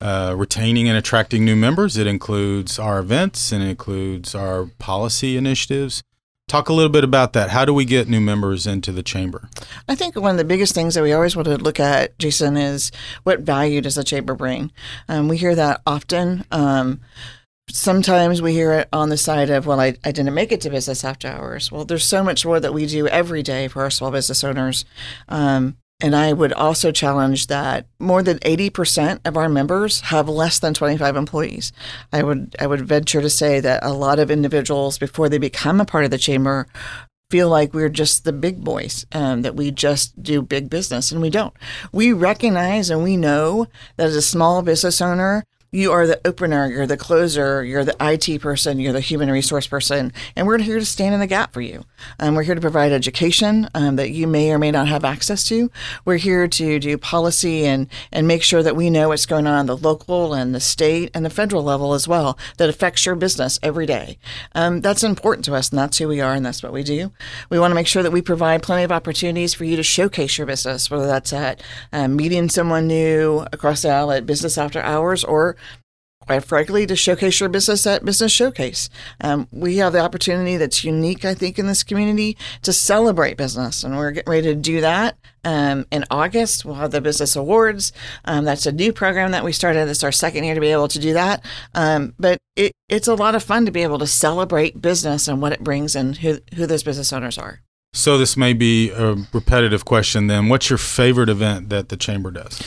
uh, 0.04 0.36
retaining 0.36 0.90
and 0.90 0.98
attracting 0.98 1.46
new 1.46 1.56
members. 1.56 1.96
It 1.96 2.08
includes 2.08 2.78
our 2.78 3.00
events 3.00 3.54
and 3.54 3.64
it 3.64 3.70
includes 3.70 4.36
our 4.36 4.66
policy 4.78 5.38
initiatives. 5.38 6.04
Talk 6.50 6.68
a 6.68 6.74
little 6.74 6.92
bit 6.92 7.06
about 7.06 7.32
that. 7.34 7.52
How 7.52 7.64
do 7.64 7.74
we 7.74 7.86
get 7.86 8.10
new 8.10 8.20
members 8.20 8.68
into 8.68 8.92
the 8.92 9.02
chamber? 9.02 9.50
I 9.88 9.96
think 9.96 10.18
one 10.18 10.32
of 10.32 10.38
the 10.38 10.44
biggest 10.44 10.76
things 10.76 10.96
that 10.96 11.04
we 11.04 11.14
always 11.14 11.38
want 11.38 11.48
to 11.48 11.56
look 11.56 11.80
at, 11.80 12.20
Jason, 12.20 12.58
is 12.58 12.92
what 13.24 13.40
value 13.40 13.80
does 13.80 13.96
the 13.96 14.04
chamber 14.04 14.36
bring? 14.36 14.74
Um, 15.08 15.30
we 15.30 15.38
hear 15.38 15.56
that 15.56 15.82
often. 15.88 16.44
Um, 16.52 17.00
sometimes 17.70 18.42
we 18.42 18.52
hear 18.52 18.74
it 18.74 18.90
on 18.92 19.08
the 19.08 19.16
side 19.16 19.50
of, 19.50 19.66
well, 19.66 19.80
I, 19.80 19.96
I 20.04 20.12
didn't 20.12 20.34
make 20.34 20.52
it 20.52 20.60
to 20.62 20.70
business 20.70 21.06
after 21.06 21.30
hours. 21.30 21.72
Well, 21.72 21.86
there's 21.86 22.04
so 22.04 22.26
much 22.26 22.46
more 22.46 22.60
that 22.60 22.74
we 22.74 22.88
do 22.88 23.08
every 23.08 23.42
day 23.42 23.70
for 23.70 23.84
our 23.84 23.90
small 23.90 24.12
business 24.12 24.44
owners. 24.44 24.84
Um, 25.30 25.78
and 26.04 26.18
I 26.18 26.34
would 26.34 26.52
also 26.52 26.92
challenge 26.92 27.48
that 27.48 27.88
more 27.98 28.22
than 28.22 28.38
80% 28.40 29.22
of 29.24 29.38
our 29.38 29.48
members 29.48 30.02
have 30.02 30.28
less 30.28 30.60
than 30.60 30.74
25 30.74 31.16
employees. 31.16 31.72
I 32.12 32.24
would 32.24 32.58
I 32.60 32.68
would 32.68 32.82
venture 32.82 33.22
to 33.22 33.30
say 33.30 33.62
that 33.62 33.86
a 33.86 33.94
lot 33.94 34.20
of 34.20 34.30
individuals 34.30 34.98
before 34.98 35.30
they 35.30 35.38
become 35.38 35.80
a 35.80 35.86
part 35.86 36.04
of 36.04 36.12
the 36.12 36.18
chamber 36.18 36.68
feel 37.30 37.48
like 37.50 37.74
we're 37.74 37.90
just 37.90 38.26
the 38.26 38.34
big 38.34 38.64
boys, 38.64 39.06
um, 39.14 39.42
that 39.44 39.56
we 39.56 39.72
just 39.72 40.22
do 40.22 40.42
big 40.42 40.70
business, 40.70 41.12
and 41.12 41.22
we 41.22 41.30
don't. 41.30 41.54
We 41.92 42.12
recognize 42.12 42.90
and 42.90 43.02
we 43.02 43.18
know 43.18 43.68
that 43.96 44.08
as 44.08 44.16
a 44.16 44.22
small 44.22 44.62
business 44.62 45.02
owner, 45.02 45.46
you 45.74 45.92
are 45.92 46.06
the 46.06 46.22
opener, 46.24 46.70
you're 46.70 46.86
the 46.86 46.96
closer, 46.96 47.64
you're 47.64 47.84
the 47.84 47.96
IT 48.00 48.40
person, 48.42 48.80
you're 48.80 48.94
the 48.94 49.00
human 49.00 49.32
resource 49.32 49.66
person, 49.66 50.14
and 50.36 50.46
we're 50.46 50.60
here 50.60 50.78
to 50.78 50.86
stand 50.86 51.16
in 51.16 51.20
the 51.20 51.28
gap 51.28 51.52
for 51.52 51.62
you. 51.62 51.84
Um, 52.20 52.36
we're 52.36 52.44
here 52.44 52.54
to 52.54 52.62
provide 52.62 52.92
education 52.92 53.68
um, 53.74 53.96
that 53.96 54.12
you 54.12 54.28
may 54.28 54.52
or 54.52 54.60
may 54.60 54.70
not 54.70 54.88
have 54.88 55.04
access 55.04 55.44
to. 55.46 55.72
We're 56.06 56.18
here 56.18 56.48
to 56.48 56.80
do 56.80 56.98
policy 57.00 57.66
and 57.66 57.88
and 58.12 58.28
make 58.28 58.44
sure 58.44 58.62
that 58.62 58.76
we 58.76 58.92
know 58.92 59.10
what's 59.10 59.26
going 59.26 59.48
on 59.48 59.62
at 59.62 59.66
the 59.68 59.76
local 59.76 60.36
and 60.36 60.54
the 60.54 60.60
state 60.60 61.10
and 61.16 61.26
the 61.26 61.32
federal 61.32 61.64
level 61.64 61.94
as 61.94 62.08
well 62.08 62.38
that 62.58 62.70
affects 62.70 63.08
your 63.08 63.16
business 63.16 63.58
every 63.64 63.88
day. 63.88 64.20
Um, 64.54 64.82
that's 64.82 65.04
important 65.04 65.44
to 65.46 65.56
us, 65.56 65.72
and 65.72 65.80
that's 65.80 65.98
who 65.98 66.08
we 66.08 66.22
are, 66.22 66.34
and 66.34 66.46
that's 66.46 66.62
what 66.62 66.72
we 66.72 66.84
do. 66.84 67.12
We 67.50 67.58
want 67.58 67.72
to 67.72 67.76
make 67.76 67.88
sure 67.88 68.04
that 68.04 68.12
we 68.12 68.22
provide 68.22 68.62
plenty 68.62 68.84
of 68.84 68.92
opportunities 68.92 69.56
for 69.56 69.66
you 69.66 69.76
to 69.76 69.84
showcase 69.84 70.38
your 70.38 70.46
business, 70.46 70.92
whether 70.92 71.08
that's 71.08 71.34
at 71.34 71.64
um, 71.92 72.16
meeting 72.16 72.48
someone 72.48 72.86
new 72.86 73.48
across 73.52 73.82
the 73.82 73.90
aisle 73.90 74.12
at 74.12 74.28
business 74.28 74.56
after 74.56 74.80
hours 74.80 75.24
or 75.24 75.56
quite 76.26 76.44
frankly, 76.44 76.86
to 76.88 76.96
showcase 76.96 77.40
your 77.40 77.50
business 77.50 77.86
at 77.86 78.06
Business 78.06 78.32
Showcase. 78.32 78.90
Um, 79.22 79.48
we 79.52 79.78
have 79.78 79.94
the 79.94 80.00
opportunity 80.00 80.58
that's 80.58 80.84
unique, 80.84 81.26
I 81.26 81.34
think, 81.34 81.60
in 81.60 81.68
this 81.68 81.84
community 81.84 82.38
to 82.62 82.74
celebrate 82.74 83.38
business, 83.38 83.84
and 83.84 83.98
we're 83.98 84.12
getting 84.12 84.32
ready 84.32 84.48
to 84.48 84.56
do 84.56 84.82
that. 84.82 85.18
Um, 85.46 85.86
in 85.92 86.06
August, 86.10 86.64
we'll 86.64 86.76
have 86.76 86.92
the 86.92 87.02
Business 87.02 87.36
Awards. 87.36 87.92
Um, 88.24 88.46
that's 88.46 88.66
a 88.66 88.72
new 88.72 88.94
program 88.94 89.32
that 89.32 89.44
we 89.44 89.52
started. 89.52 89.90
It's 89.90 90.04
our 90.04 90.12
second 90.12 90.46
year 90.46 90.56
to 90.56 90.62
be 90.62 90.72
able 90.72 90.88
to 90.88 91.00
do 91.00 91.14
that. 91.14 91.44
Um, 91.76 92.14
but 92.18 92.38
it, 92.56 92.72
it's 92.88 93.10
a 93.10 93.16
lot 93.16 93.36
of 93.36 93.44
fun 93.44 93.66
to 93.66 93.72
be 93.72 93.84
able 93.84 94.00
to 94.00 94.08
celebrate 94.08 94.82
business 94.82 95.28
and 95.28 95.42
what 95.42 95.52
it 95.52 95.62
brings 95.62 95.96
and 95.96 96.18
who, 96.18 96.40
who 96.56 96.66
those 96.66 96.84
business 96.84 97.12
owners 97.12 97.38
are. 97.38 97.60
So, 97.96 98.18
this 98.18 98.36
may 98.36 98.54
be 98.54 98.90
a 98.90 99.16
repetitive 99.34 99.86
question 99.86 100.26
then. 100.26 100.50
What's 100.50 100.70
your 100.70 100.80
favorite 100.80 101.30
event 101.30 101.70
that 101.70 101.90
the 101.90 101.98
Chamber 101.98 102.32
does? 102.32 102.60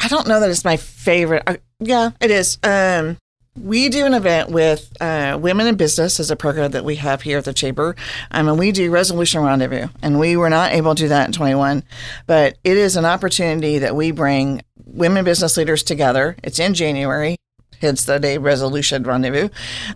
I 0.00 0.08
don't 0.08 0.26
know 0.26 0.40
that 0.40 0.50
it's 0.50 0.64
my 0.64 0.76
favorite. 0.76 1.62
Yeah, 1.78 2.10
it 2.20 2.30
is. 2.30 2.58
Um, 2.62 3.18
we 3.58 3.88
do 3.88 4.06
an 4.06 4.14
event 4.14 4.50
with 4.50 4.90
uh, 5.00 5.38
Women 5.40 5.66
in 5.66 5.74
Business 5.74 6.20
as 6.20 6.30
a 6.30 6.36
program 6.36 6.70
that 6.70 6.84
we 6.84 6.96
have 6.96 7.22
here 7.22 7.38
at 7.38 7.44
the 7.44 7.52
Chamber. 7.52 7.96
Um, 8.30 8.48
and 8.48 8.58
we 8.58 8.72
do 8.72 8.90
Resolution 8.90 9.42
Rendezvous. 9.42 9.88
And 10.02 10.18
we 10.18 10.36
were 10.36 10.50
not 10.50 10.72
able 10.72 10.94
to 10.94 11.02
do 11.02 11.08
that 11.08 11.26
in 11.26 11.32
21, 11.32 11.82
but 12.26 12.58
it 12.64 12.76
is 12.76 12.96
an 12.96 13.04
opportunity 13.04 13.78
that 13.78 13.94
we 13.94 14.12
bring 14.12 14.62
women 14.84 15.24
business 15.24 15.56
leaders 15.56 15.82
together. 15.82 16.36
It's 16.42 16.58
in 16.58 16.74
January 16.74 17.36
hence 17.80 18.04
the 18.04 18.18
day 18.18 18.38
resolution 18.38 19.02
rendezvous. 19.02 19.48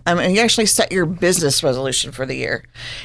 Um, 0.05 0.19
and 0.19 0.35
you 0.35 0.41
actually 0.41 0.65
set 0.65 0.91
your 0.91 1.05
business 1.05 1.63
resolution 1.63 2.11
for 2.11 2.25
the 2.25 2.35
year. 2.35 2.63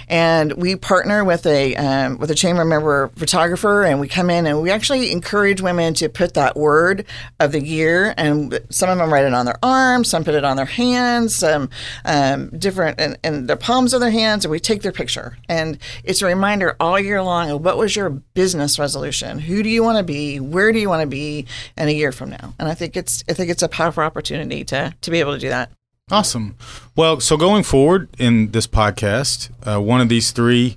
And 0.08 0.52
we 0.54 0.76
partner 0.76 1.24
with 1.24 1.46
a 1.46 1.76
um, 1.76 2.18
with 2.18 2.30
a 2.30 2.34
chamber 2.34 2.64
member 2.64 3.08
photographer, 3.16 3.82
and 3.82 4.00
we 4.00 4.08
come 4.08 4.30
in 4.30 4.46
and 4.46 4.62
we 4.62 4.70
actually 4.70 5.12
encourage 5.12 5.60
women 5.60 5.94
to 5.94 6.08
put 6.08 6.34
that 6.34 6.56
word 6.56 7.04
of 7.38 7.52
the 7.52 7.62
year. 7.62 8.14
And 8.16 8.58
some 8.70 8.88
of 8.90 8.98
them 8.98 9.12
write 9.12 9.24
it 9.24 9.34
on 9.34 9.46
their 9.46 9.58
arms, 9.62 10.08
some 10.08 10.24
put 10.24 10.34
it 10.34 10.44
on 10.44 10.56
their 10.56 10.66
hands, 10.66 11.34
some 11.34 11.70
um, 12.04 12.50
different 12.50 13.00
in, 13.00 13.16
in 13.22 13.46
the 13.46 13.56
palms 13.56 13.94
of 13.94 14.00
their 14.00 14.10
hands, 14.10 14.44
and 14.44 14.52
we 14.52 14.60
take 14.60 14.82
their 14.82 14.92
picture. 14.92 15.36
And 15.48 15.78
it's 16.04 16.22
a 16.22 16.26
reminder 16.26 16.76
all 16.80 16.98
year 16.98 17.22
long 17.22 17.50
of 17.50 17.64
what 17.64 17.76
was 17.76 17.96
your 17.96 18.10
business 18.10 18.78
resolution? 18.78 19.38
Who 19.38 19.62
do 19.62 19.68
you 19.68 19.82
want 19.82 19.98
to 19.98 20.04
be? 20.04 20.40
Where 20.40 20.72
do 20.72 20.78
you 20.78 20.88
want 20.88 21.02
to 21.02 21.06
be 21.06 21.46
in 21.76 21.88
a 21.88 21.92
year 21.92 22.12
from 22.12 22.30
now? 22.30 22.54
And 22.58 22.68
I 22.68 22.74
think 22.74 22.96
it's 22.96 23.24
I 23.28 23.32
think 23.32 23.50
it's 23.50 23.62
a 23.62 23.68
powerful 23.68 24.02
opportunity 24.02 24.64
to 24.70 24.94
to 25.00 25.10
be 25.10 25.20
able 25.20 25.34
to 25.34 25.38
do 25.38 25.48
that. 25.48 25.70
Awesome. 26.10 26.56
Well, 26.96 27.20
so 27.20 27.36
going 27.36 27.62
forward 27.62 28.08
in 28.18 28.50
this 28.50 28.66
podcast, 28.66 29.50
uh, 29.64 29.80
one 29.80 30.00
of 30.00 30.08
these 30.08 30.32
three 30.32 30.76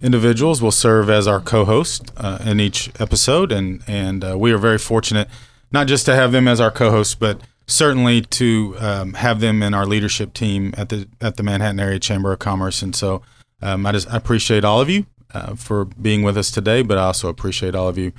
individuals 0.00 0.60
will 0.60 0.72
serve 0.72 1.08
as 1.08 1.28
our 1.28 1.40
co-host 1.40 2.10
uh, 2.16 2.38
in 2.44 2.58
each 2.58 2.90
episode, 2.98 3.52
and 3.52 3.82
and 3.86 4.24
uh, 4.24 4.36
we 4.36 4.50
are 4.52 4.58
very 4.58 4.78
fortunate 4.78 5.28
not 5.70 5.86
just 5.86 6.04
to 6.06 6.14
have 6.14 6.32
them 6.32 6.48
as 6.48 6.60
our 6.60 6.70
co-hosts, 6.70 7.14
but 7.14 7.40
certainly 7.66 8.20
to 8.20 8.76
um, 8.78 9.14
have 9.14 9.40
them 9.40 9.62
in 9.62 9.72
our 9.72 9.86
leadership 9.86 10.34
team 10.34 10.74
at 10.76 10.88
the 10.88 11.08
at 11.20 11.36
the 11.36 11.42
Manhattan 11.42 11.80
Area 11.80 11.98
Chamber 11.98 12.32
of 12.32 12.38
Commerce. 12.40 12.82
And 12.82 12.94
so 12.94 13.22
um, 13.60 13.86
I 13.86 13.92
just 13.92 14.12
I 14.12 14.16
appreciate 14.16 14.64
all 14.64 14.80
of 14.80 14.90
you 14.90 15.06
uh, 15.32 15.54
for 15.54 15.84
being 15.84 16.22
with 16.22 16.36
us 16.36 16.50
today, 16.50 16.82
but 16.82 16.98
I 16.98 17.04
also 17.04 17.28
appreciate 17.28 17.74
all 17.74 17.88
of 17.88 17.96
you 17.96 18.12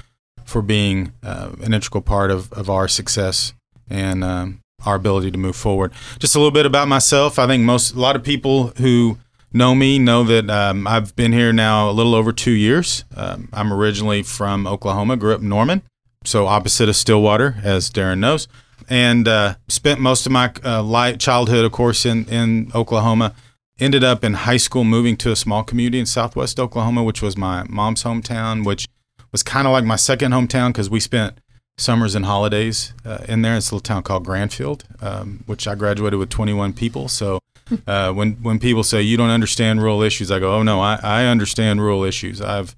for 0.46 0.62
being 0.62 1.14
uh, 1.24 1.52
an 1.62 1.74
integral 1.74 2.02
part 2.02 2.32
of, 2.32 2.52
of 2.54 2.70
our 2.70 2.88
success 2.88 3.54
and 3.90 4.24
um, 4.24 4.63
our 4.86 4.96
ability 4.96 5.32
to 5.32 5.38
move 5.38 5.56
forward. 5.56 5.92
Just 6.20 6.36
a 6.36 6.40
little 6.40 6.52
bit 6.52 6.66
about 6.66 6.88
myself. 6.88 7.40
I 7.40 7.48
think 7.48 7.64
most 7.64 7.96
a 7.96 8.00
lot 8.00 8.16
of 8.16 8.24
people 8.24 8.68
who 8.78 9.18
know 9.54 9.76
me 9.76 10.00
know 10.00 10.24
that 10.24 10.50
um, 10.50 10.88
I've 10.88 11.16
been 11.16 11.32
here 11.32 11.54
now 11.54 11.90
a 11.90 11.94
little 11.94 12.16
over 12.16 12.34
two 12.34 12.52
years. 12.52 13.06
Um, 13.16 13.50
I'm 13.54 13.72
originally 13.72 14.24
from 14.24 14.66
Oklahoma, 14.68 15.16
grew 15.16 15.34
up 15.34 15.42
Norman, 15.42 15.84
so 16.26 16.48
opposite 16.48 16.90
of 16.90 16.96
Stillwater, 16.96 17.58
as 17.64 17.90
Darren 17.90 18.20
knows, 18.20 18.48
and 18.90 19.28
uh, 19.28 19.56
spent 19.68 20.00
most 20.00 20.26
of 20.26 20.32
my 20.32 20.52
uh, 20.66 20.82
life, 20.84 21.20
childhood, 21.20 21.66
of 21.66 21.72
course, 21.72 22.06
in 22.06 22.26
in 22.26 22.72
Oklahoma. 22.74 23.34
Ended 23.80 24.04
up 24.04 24.24
in 24.24 24.34
high 24.34 24.58
school 24.58 24.84
moving 24.84 25.18
to 25.18 25.32
a 25.32 25.36
small 25.36 25.64
community 25.64 26.00
in 26.00 26.06
Southwest 26.06 26.60
Oklahoma, 26.60 27.04
which 27.04 27.24
was 27.24 27.36
my 27.36 27.64
mom's 27.68 28.04
hometown, 28.04 28.64
which 28.64 28.88
was 29.32 29.42
kind 29.42 29.68
of 29.68 29.74
like 29.74 29.84
my 29.84 29.96
second 29.96 30.32
hometown 30.32 30.70
because 30.70 30.92
we 30.92 31.00
spent 31.00 31.40
summers 31.78 32.16
and 32.16 32.26
holidays 32.26 32.94
uh, 33.06 33.20
in 33.28 33.42
there. 33.42 33.56
It's 33.56 33.72
a 33.72 33.76
little 33.76 33.84
town 33.84 34.04
called 34.04 34.26
Grandfield, 34.26 34.84
um, 35.02 35.44
which 35.46 35.68
I 35.68 35.76
graduated 35.76 36.20
with 36.20 36.30
21 36.30 36.74
people. 36.74 37.08
So 37.08 37.40
uh, 37.88 38.12
when 38.14 38.34
when 38.44 38.60
people 38.60 38.84
say 38.84 39.02
you 39.02 39.18
don't 39.18 39.30
understand 39.30 39.82
rural 39.82 40.02
issues, 40.02 40.32
I 40.32 40.40
go, 40.40 40.56
oh 40.56 40.64
no, 40.64 40.80
I, 40.80 41.00
I 41.02 41.26
understand 41.26 41.82
rural 41.82 42.04
issues. 42.04 42.42
I've 42.42 42.76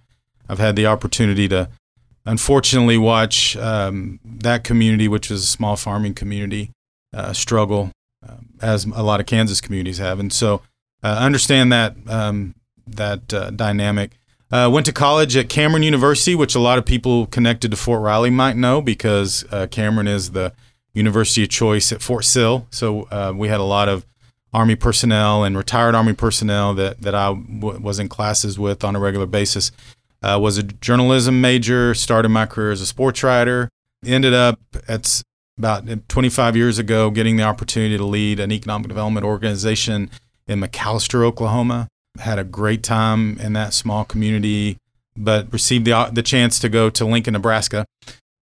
I've 0.48 0.60
had 0.60 0.76
the 0.76 0.86
opportunity 0.86 1.48
to 1.50 1.70
unfortunately 2.26 2.98
watch 2.98 3.56
um, 3.58 4.20
that 4.24 4.64
community, 4.64 5.08
which 5.08 5.30
is 5.32 5.44
a 5.44 5.48
small 5.48 5.76
farming 5.76 6.14
community, 6.14 6.72
uh, 7.14 7.34
struggle 7.34 7.92
um, 8.28 8.50
as 8.62 8.86
a 8.86 9.04
lot 9.04 9.20
of 9.20 9.26
Kansas 9.26 9.62
communities 9.62 9.98
have, 9.98 10.20
and 10.20 10.32
so 10.32 10.62
uh, 11.04 11.18
understand 11.20 11.72
that 11.72 11.96
um, 12.08 12.56
that 12.88 13.34
uh, 13.34 13.50
dynamic. 13.52 14.18
Uh, 14.52 14.70
went 14.72 14.86
to 14.86 14.94
college 14.94 15.36
at 15.36 15.50
Cameron 15.50 15.84
University, 15.84 16.36
which 16.36 16.56
a 16.56 16.60
lot 16.60 16.78
of 16.78 16.86
people 16.86 17.26
connected 17.26 17.72
to 17.72 17.78
Fort 17.78 18.02
Riley 18.02 18.30
might 18.30 18.56
know 18.56 18.82
because 18.82 19.44
uh, 19.52 19.68
Cameron 19.68 20.08
is 20.08 20.32
the 20.32 20.54
university 20.94 21.44
of 21.44 21.50
choice 21.50 21.92
at 21.92 22.02
Fort 22.02 22.26
Sill. 22.26 22.68
So 22.70 23.04
uh, 23.12 23.34
we 23.36 23.48
had 23.48 23.60
a 23.60 23.64
lot 23.64 23.90
of 23.90 24.06
Army 24.54 24.76
personnel 24.76 25.44
and 25.44 25.58
retired 25.58 25.96
Army 25.96 26.14
personnel 26.14 26.74
that, 26.76 27.02
that 27.02 27.14
I 27.14 27.34
w- 27.34 27.80
was 27.80 28.00
in 28.00 28.08
classes 28.08 28.58
with 28.58 28.84
on 28.84 28.96
a 28.96 29.00
regular 29.00 29.26
basis. 29.26 29.72
Uh, 30.24 30.40
was 30.42 30.58
a 30.58 30.64
journalism 30.64 31.42
major, 31.42 31.94
started 31.94 32.30
my 32.30 32.46
career 32.46 32.72
as 32.72 32.82
a 32.82 32.86
sports 32.86 33.22
writer, 33.22 33.70
ended 34.06 34.34
up 34.34 34.60
at 34.88 35.22
about 35.58 35.86
25 36.08 36.56
years 36.56 36.80
ago 36.80 37.10
getting 37.10 37.36
the 37.36 37.44
opportunity 37.44 37.98
to 37.98 38.06
lead 38.06 38.40
an 38.40 38.52
economic 38.52 38.88
development 38.88 39.26
organization 39.26 40.10
in 40.48 40.62
McAlester, 40.62 41.24
Oklahoma. 41.24 41.88
Had 42.20 42.40
a 42.40 42.44
great 42.44 42.84
time 42.84 43.38
in 43.40 43.54
that 43.54 43.74
small 43.74 44.06
community, 44.06 44.78
but 45.18 45.52
received 45.52 45.86
the, 45.86 46.10
the 46.12 46.24
chance 46.24 46.60
to 46.60 46.70
go 46.70 46.90
to 46.90 47.06
Lincoln, 47.06 47.34
Nebraska 47.34 47.86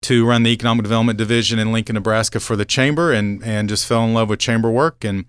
to 0.03 0.25
run 0.25 0.43
the 0.43 0.51
economic 0.51 0.83
development 0.83 1.17
division 1.17 1.59
in 1.59 1.71
Lincoln, 1.71 1.95
Nebraska 1.95 2.39
for 2.39 2.55
the 2.55 2.65
chamber 2.65 3.11
and, 3.11 3.43
and 3.43 3.69
just 3.69 3.87
fell 3.87 4.03
in 4.03 4.13
love 4.13 4.29
with 4.29 4.39
chamber 4.39 4.69
work 4.69 5.03
and 5.03 5.25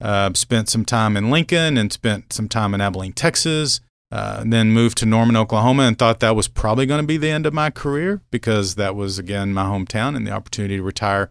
uh, 0.00 0.30
spent 0.34 0.68
some 0.68 0.84
time 0.84 1.16
in 1.16 1.30
Lincoln 1.30 1.76
and 1.76 1.92
spent 1.92 2.32
some 2.32 2.48
time 2.48 2.74
in 2.74 2.80
Abilene, 2.80 3.12
Texas. 3.12 3.80
Uh, 4.10 4.44
then 4.46 4.70
moved 4.70 4.96
to 4.98 5.06
Norman, 5.06 5.34
Oklahoma, 5.34 5.84
and 5.84 5.98
thought 5.98 6.20
that 6.20 6.36
was 6.36 6.46
probably 6.46 6.86
going 6.86 7.00
to 7.00 7.06
be 7.06 7.16
the 7.16 7.30
end 7.30 7.46
of 7.46 7.54
my 7.54 7.68
career 7.68 8.20
because 8.30 8.76
that 8.76 8.94
was 8.94 9.18
again 9.18 9.52
my 9.52 9.64
hometown, 9.64 10.14
and 10.14 10.24
the 10.24 10.30
opportunity 10.30 10.76
to 10.76 10.84
retire, 10.84 11.30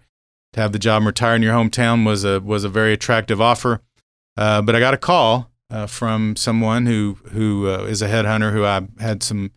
to 0.52 0.60
have 0.60 0.74
the 0.74 0.80
job 0.80 0.98
and 0.98 1.06
retire 1.06 1.36
in 1.36 1.42
your 1.42 1.54
hometown 1.54 2.06
was 2.06 2.26
a 2.26 2.42
was 2.42 2.66
a 2.66 2.70
very 2.70 2.92
attractive 2.92 3.40
offer. 3.40 3.80
Uh, 4.36 4.62
but 4.62 4.76
I 4.76 4.82
got 4.82 4.94
a 4.94 4.98
call 4.98 5.50
uh, 5.70 5.88
from 5.88 6.36
someone 6.36 6.86
who 6.86 7.18
who 7.32 7.68
uh, 7.68 7.84
is 7.84 8.02
a 8.02 8.08
headhunter 8.08 8.52
who 8.52 8.66
I 8.66 8.88
had 9.00 9.24
some 9.24 9.52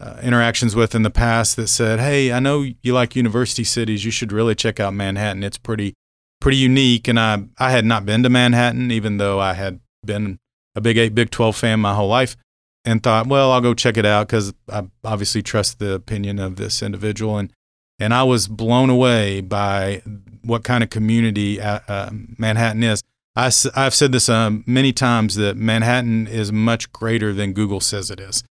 uh, 0.00 0.18
interactions 0.22 0.74
with 0.74 0.94
in 0.94 1.02
the 1.02 1.10
past 1.10 1.56
that 1.56 1.68
said, 1.68 2.00
"Hey, 2.00 2.32
I 2.32 2.40
know 2.40 2.64
you 2.82 2.94
like 2.94 3.16
university 3.16 3.64
cities. 3.64 4.04
You 4.04 4.10
should 4.10 4.32
really 4.32 4.54
check 4.54 4.80
out 4.80 4.94
Manhattan. 4.94 5.42
It's 5.42 5.58
pretty 5.58 5.94
pretty 6.40 6.58
unique." 6.58 7.08
And 7.08 7.18
I 7.18 7.44
I 7.58 7.70
had 7.70 7.84
not 7.84 8.04
been 8.04 8.22
to 8.22 8.30
Manhattan, 8.30 8.90
even 8.90 9.18
though 9.18 9.40
I 9.40 9.54
had 9.54 9.80
been 10.04 10.38
a 10.74 10.80
Big 10.80 10.98
Eight, 10.98 11.14
Big 11.14 11.30
Twelve 11.30 11.56
fan 11.56 11.80
my 11.80 11.94
whole 11.94 12.08
life 12.08 12.36
and 12.84 13.02
thought, 13.02 13.26
well, 13.26 13.50
I'll 13.50 13.60
go 13.60 13.74
check 13.74 13.96
it 13.96 14.04
out 14.04 14.28
because 14.28 14.52
I 14.70 14.84
obviously 15.04 15.42
trust 15.42 15.78
the 15.78 15.94
opinion 15.94 16.38
of 16.38 16.56
this 16.56 16.82
individual. 16.82 17.38
And, 17.38 17.52
and 17.98 18.12
I 18.12 18.24
was 18.24 18.46
blown 18.46 18.90
away 18.90 19.40
by 19.40 20.02
what 20.42 20.64
kind 20.64 20.84
of 20.84 20.90
community 20.90 21.60
uh, 21.60 21.80
uh, 21.88 22.10
Manhattan 22.38 22.82
is. 22.82 23.02
I, 23.36 23.50
I've 23.74 23.94
said 23.94 24.12
this 24.12 24.28
um, 24.28 24.62
many 24.66 24.92
times 24.92 25.34
that 25.36 25.56
Manhattan 25.56 26.26
is 26.26 26.52
much 26.52 26.92
greater 26.92 27.32
than 27.32 27.52
Google 27.52 27.80
says 27.80 28.10
it 28.10 28.20
is. 28.20 28.44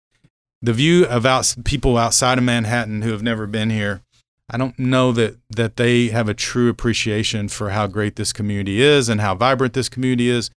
The 0.61 0.73
view 0.73 1.07
of 1.07 1.25
out, 1.27 1.55
people 1.65 1.97
outside 1.97 2.39
of 2.39 2.45
Manhattan 2.45 3.03
who 3.03 3.13
have 3.13 3.23
never 3.23 3.47
been 3.47 3.71
here, 3.71 4.03
I 4.51 4.59
don't 4.59 4.79
know 4.79 5.13
that, 5.13 5.39
that 5.51 5.77
they 5.77 6.09
have 6.09 6.29
a 6.29 6.35
true 6.35 6.69
appreciation 6.69 7.49
for 7.49 7.71
how 7.71 7.87
great 7.87 8.17
this 8.17 8.33
community 8.33 8.83
is 8.83 9.09
and 9.09 9.21
how 9.21 9.35
vibrant 9.35 9.75
this 9.75 9.89
community 9.89 10.29
is 10.29 10.51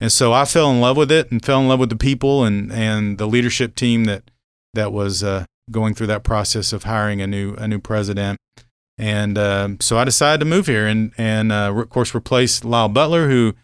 and 0.00 0.12
so 0.12 0.32
I 0.32 0.44
fell 0.44 0.70
in 0.70 0.80
love 0.80 0.96
with 0.96 1.10
it 1.10 1.30
and 1.30 1.44
fell 1.44 1.60
in 1.60 1.68
love 1.68 1.80
with 1.80 1.90
the 1.90 1.96
people 1.96 2.44
and, 2.44 2.72
and 2.72 3.18
the 3.18 3.26
leadership 3.26 3.74
team 3.74 4.04
that 4.04 4.30
that 4.74 4.92
was 4.92 5.24
uh, 5.24 5.44
going 5.70 5.94
through 5.94 6.06
that 6.08 6.22
process 6.22 6.72
of 6.72 6.84
hiring 6.84 7.20
a 7.20 7.26
new 7.26 7.54
a 7.54 7.66
new 7.66 7.80
president. 7.80 8.38
And 8.96 9.38
uh, 9.38 9.70
so 9.80 9.98
I 9.98 10.04
decided 10.04 10.40
to 10.40 10.46
move 10.46 10.66
here 10.66 10.86
and 10.86 11.12
and 11.18 11.50
uh, 11.50 11.72
of 11.74 11.90
course 11.90 12.14
replace 12.14 12.64
Lyle 12.64 12.88
Butler, 12.88 13.28
who 13.28 13.54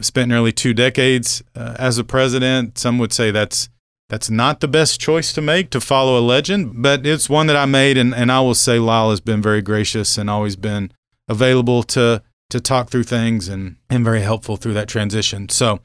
spent 0.00 0.28
nearly 0.28 0.52
two 0.52 0.74
decades 0.74 1.42
uh, 1.54 1.76
as 1.78 1.98
a 1.98 2.04
president. 2.04 2.78
Some 2.78 2.98
would 2.98 3.12
say 3.12 3.30
that's 3.30 3.68
that's 4.08 4.30
not 4.30 4.60
the 4.60 4.68
best 4.68 5.00
choice 5.00 5.32
to 5.34 5.42
make 5.42 5.68
to 5.70 5.80
follow 5.80 6.18
a 6.18 6.24
legend, 6.24 6.82
but 6.82 7.06
it's 7.06 7.28
one 7.28 7.46
that 7.48 7.56
I 7.56 7.66
made, 7.66 7.98
and, 7.98 8.14
and 8.14 8.32
I 8.32 8.40
will 8.40 8.54
say 8.54 8.78
Lyle 8.78 9.10
has 9.10 9.20
been 9.20 9.42
very 9.42 9.60
gracious 9.60 10.16
and 10.16 10.30
always 10.30 10.56
been 10.56 10.92
available 11.28 11.82
to 11.84 12.22
to 12.50 12.60
talk 12.60 12.88
through 12.88 13.02
things 13.02 13.48
and, 13.48 13.76
and 13.90 14.02
very 14.02 14.22
helpful 14.22 14.56
through 14.56 14.72
that 14.72 14.88
transition. 14.88 15.50
So 15.50 15.80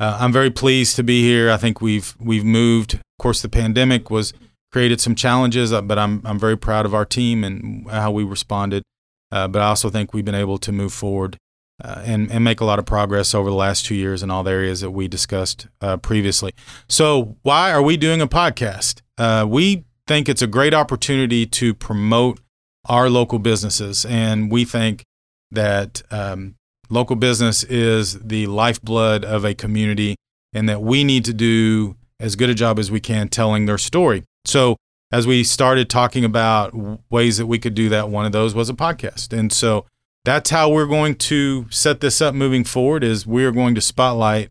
uh, 0.00 0.18
I'm 0.20 0.32
very 0.32 0.50
pleased 0.50 0.96
to 0.96 1.04
be 1.04 1.22
here. 1.22 1.50
I 1.50 1.56
think 1.56 1.80
we've 1.80 2.16
we've 2.18 2.44
moved. 2.44 2.94
Of 2.94 3.22
course, 3.22 3.42
the 3.42 3.48
pandemic 3.48 4.10
was 4.10 4.32
created 4.72 5.00
some 5.00 5.14
challenges, 5.14 5.72
uh, 5.72 5.82
but 5.82 5.98
I'm 5.98 6.20
I'm 6.24 6.38
very 6.38 6.58
proud 6.58 6.84
of 6.84 6.94
our 6.94 7.04
team 7.04 7.44
and 7.44 7.88
how 7.88 8.10
we 8.10 8.24
responded. 8.24 8.82
Uh, 9.30 9.46
but 9.46 9.60
I 9.60 9.66
also 9.66 9.90
think 9.90 10.12
we've 10.12 10.24
been 10.24 10.34
able 10.34 10.58
to 10.58 10.72
move 10.72 10.92
forward 10.92 11.36
uh, 11.82 12.02
and 12.04 12.30
and 12.30 12.42
make 12.42 12.60
a 12.60 12.64
lot 12.64 12.78
of 12.78 12.86
progress 12.86 13.34
over 13.34 13.50
the 13.50 13.56
last 13.56 13.86
two 13.86 13.94
years 13.94 14.22
in 14.22 14.30
all 14.30 14.42
the 14.42 14.50
areas 14.50 14.80
that 14.80 14.90
we 14.90 15.08
discussed 15.08 15.68
uh, 15.80 15.96
previously. 15.96 16.52
So 16.88 17.36
why 17.42 17.70
are 17.70 17.82
we 17.82 17.96
doing 17.96 18.20
a 18.20 18.26
podcast? 18.26 19.02
Uh, 19.16 19.46
we 19.48 19.84
think 20.06 20.28
it's 20.28 20.42
a 20.42 20.46
great 20.46 20.74
opportunity 20.74 21.46
to 21.46 21.74
promote 21.74 22.40
our 22.88 23.10
local 23.10 23.38
businesses, 23.38 24.04
and 24.04 24.50
we 24.50 24.64
think 24.64 25.04
that 25.50 26.02
um, 26.10 26.54
local 26.90 27.16
business 27.16 27.64
is 27.64 28.18
the 28.20 28.46
lifeblood 28.46 29.24
of 29.24 29.44
a 29.44 29.54
community 29.54 30.16
and 30.52 30.68
that 30.68 30.82
we 30.82 31.04
need 31.04 31.24
to 31.24 31.32
do 31.32 31.96
as 32.20 32.36
good 32.36 32.50
a 32.50 32.54
job 32.54 32.78
as 32.78 32.90
we 32.90 33.00
can 33.00 33.28
telling 33.28 33.66
their 33.66 33.78
story. 33.78 34.24
So, 34.44 34.76
as 35.10 35.26
we 35.26 35.42
started 35.42 35.88
talking 35.88 36.24
about 36.24 36.74
ways 37.10 37.38
that 37.38 37.46
we 37.46 37.58
could 37.58 37.74
do 37.74 37.88
that, 37.88 38.10
one 38.10 38.26
of 38.26 38.32
those 38.32 38.54
was 38.54 38.68
a 38.68 38.74
podcast. 38.74 39.36
And 39.36 39.50
so 39.50 39.86
that's 40.28 40.50
how 40.50 40.68
we're 40.68 40.86
going 40.86 41.14
to 41.14 41.64
set 41.70 42.00
this 42.00 42.20
up 42.20 42.34
moving 42.34 42.62
forward 42.62 43.02
is 43.02 43.26
we're 43.26 43.50
going 43.50 43.74
to 43.74 43.80
spotlight 43.80 44.50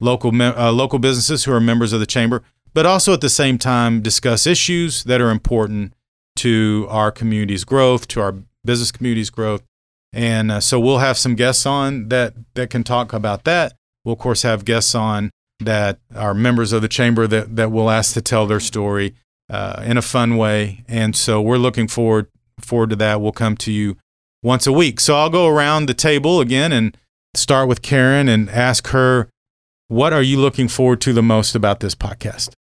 local 0.00 0.32
uh, 0.42 0.72
local 0.72 0.98
businesses 0.98 1.44
who 1.44 1.52
are 1.52 1.60
members 1.60 1.92
of 1.92 2.00
the 2.00 2.06
chamber, 2.06 2.42
but 2.74 2.86
also 2.86 3.12
at 3.12 3.20
the 3.20 3.28
same 3.28 3.56
time 3.56 4.02
discuss 4.02 4.48
issues 4.48 5.04
that 5.04 5.20
are 5.20 5.30
important 5.30 5.94
to 6.34 6.88
our 6.90 7.12
community's 7.12 7.62
growth, 7.62 8.08
to 8.08 8.20
our 8.20 8.34
business 8.64 8.90
community's 8.90 9.30
growth, 9.30 9.62
and 10.12 10.50
uh, 10.50 10.60
so 10.60 10.80
we'll 10.80 10.98
have 10.98 11.16
some 11.16 11.36
guests 11.36 11.66
on 11.66 12.08
that 12.08 12.34
that 12.54 12.70
can 12.70 12.82
talk 12.82 13.12
about 13.12 13.44
that. 13.44 13.74
We'll 14.04 14.14
of 14.14 14.18
course 14.18 14.42
have 14.42 14.64
guests 14.64 14.92
on 14.92 15.30
that 15.60 16.00
are 16.16 16.34
members 16.34 16.72
of 16.72 16.82
the 16.82 16.88
chamber 16.88 17.28
that 17.28 17.54
that 17.54 17.70
we'll 17.70 17.90
ask 17.90 18.14
to 18.14 18.22
tell 18.22 18.48
their 18.48 18.58
story 18.58 19.14
uh, 19.48 19.84
in 19.86 19.96
a 19.96 20.02
fun 20.02 20.36
way. 20.36 20.84
And 20.88 21.14
so 21.14 21.40
we're 21.40 21.58
looking 21.58 21.86
forward 21.86 22.26
forward 22.60 22.90
to 22.90 22.96
that. 22.96 23.20
We'll 23.20 23.30
come 23.30 23.56
to 23.58 23.70
you 23.70 23.98
once 24.42 24.66
a 24.66 24.72
week. 24.72 25.00
So 25.00 25.16
I'll 25.16 25.30
go 25.30 25.46
around 25.46 25.86
the 25.86 25.94
table 25.94 26.40
again 26.40 26.72
and 26.72 26.96
start 27.34 27.68
with 27.68 27.82
Karen 27.82 28.28
and 28.28 28.50
ask 28.50 28.88
her 28.88 29.28
what 29.88 30.12
are 30.12 30.22
you 30.22 30.38
looking 30.38 30.68
forward 30.68 31.02
to 31.02 31.12
the 31.12 31.22
most 31.22 31.54
about 31.54 31.80
this 31.80 31.94
podcast? 31.94 32.54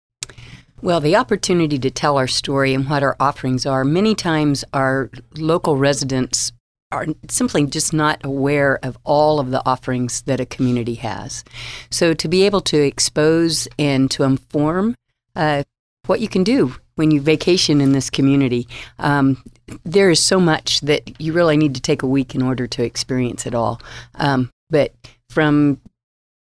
Well, 0.82 1.00
the 1.00 1.15
opportunity 1.15 1.80
to 1.80 1.91
tell 1.91 2.17
our 2.17 2.28
story 2.28 2.74
and 2.74 2.89
what 2.89 3.04
our 3.04 3.15
offerings 3.20 3.65
are. 3.65 3.86
Many 3.86 4.15
times, 4.15 4.65
our 4.74 5.10
local 5.38 5.78
residents 5.78 6.52
are 6.91 7.06
simply 7.30 7.65
just 7.67 7.94
not 7.94 8.20
aware 8.26 8.80
of 8.84 8.98
all 9.04 9.39
of 9.39 9.52
the 9.52 9.65
offerings 9.65 10.24
that 10.24 10.39
a 10.39 10.46
community 10.46 10.96
has. 10.96 11.44
So 11.89 12.13
to 12.13 12.28
be 12.28 12.44
able 12.44 12.62
to 12.62 12.78
expose 12.78 13.67
and 13.80 14.12
to 14.12 14.24
inform 14.24 14.96
uh, 15.36 15.63
what 16.08 16.20
you 16.20 16.28
can 16.28 16.44
do 16.44 16.76
when 16.96 17.12
you 17.12 17.22
vacation 17.22 17.80
in 17.80 17.94
this 17.94 18.10
community, 18.10 18.67
um, 19.00 19.41
there 19.84 20.10
is 20.10 20.19
so 20.19 20.39
much 20.39 20.82
that 20.82 21.19
you 21.19 21.34
really 21.34 21.58
need 21.58 21.76
to 21.76 21.82
take 21.82 22.04
a 22.04 22.08
week 22.08 22.36
in 22.36 22.41
order 22.41 22.67
to 22.67 22.84
experience 22.84 23.45
it 23.45 23.56
all. 23.56 23.82
Um, 24.15 24.50
but 24.69 24.93
from 25.30 25.80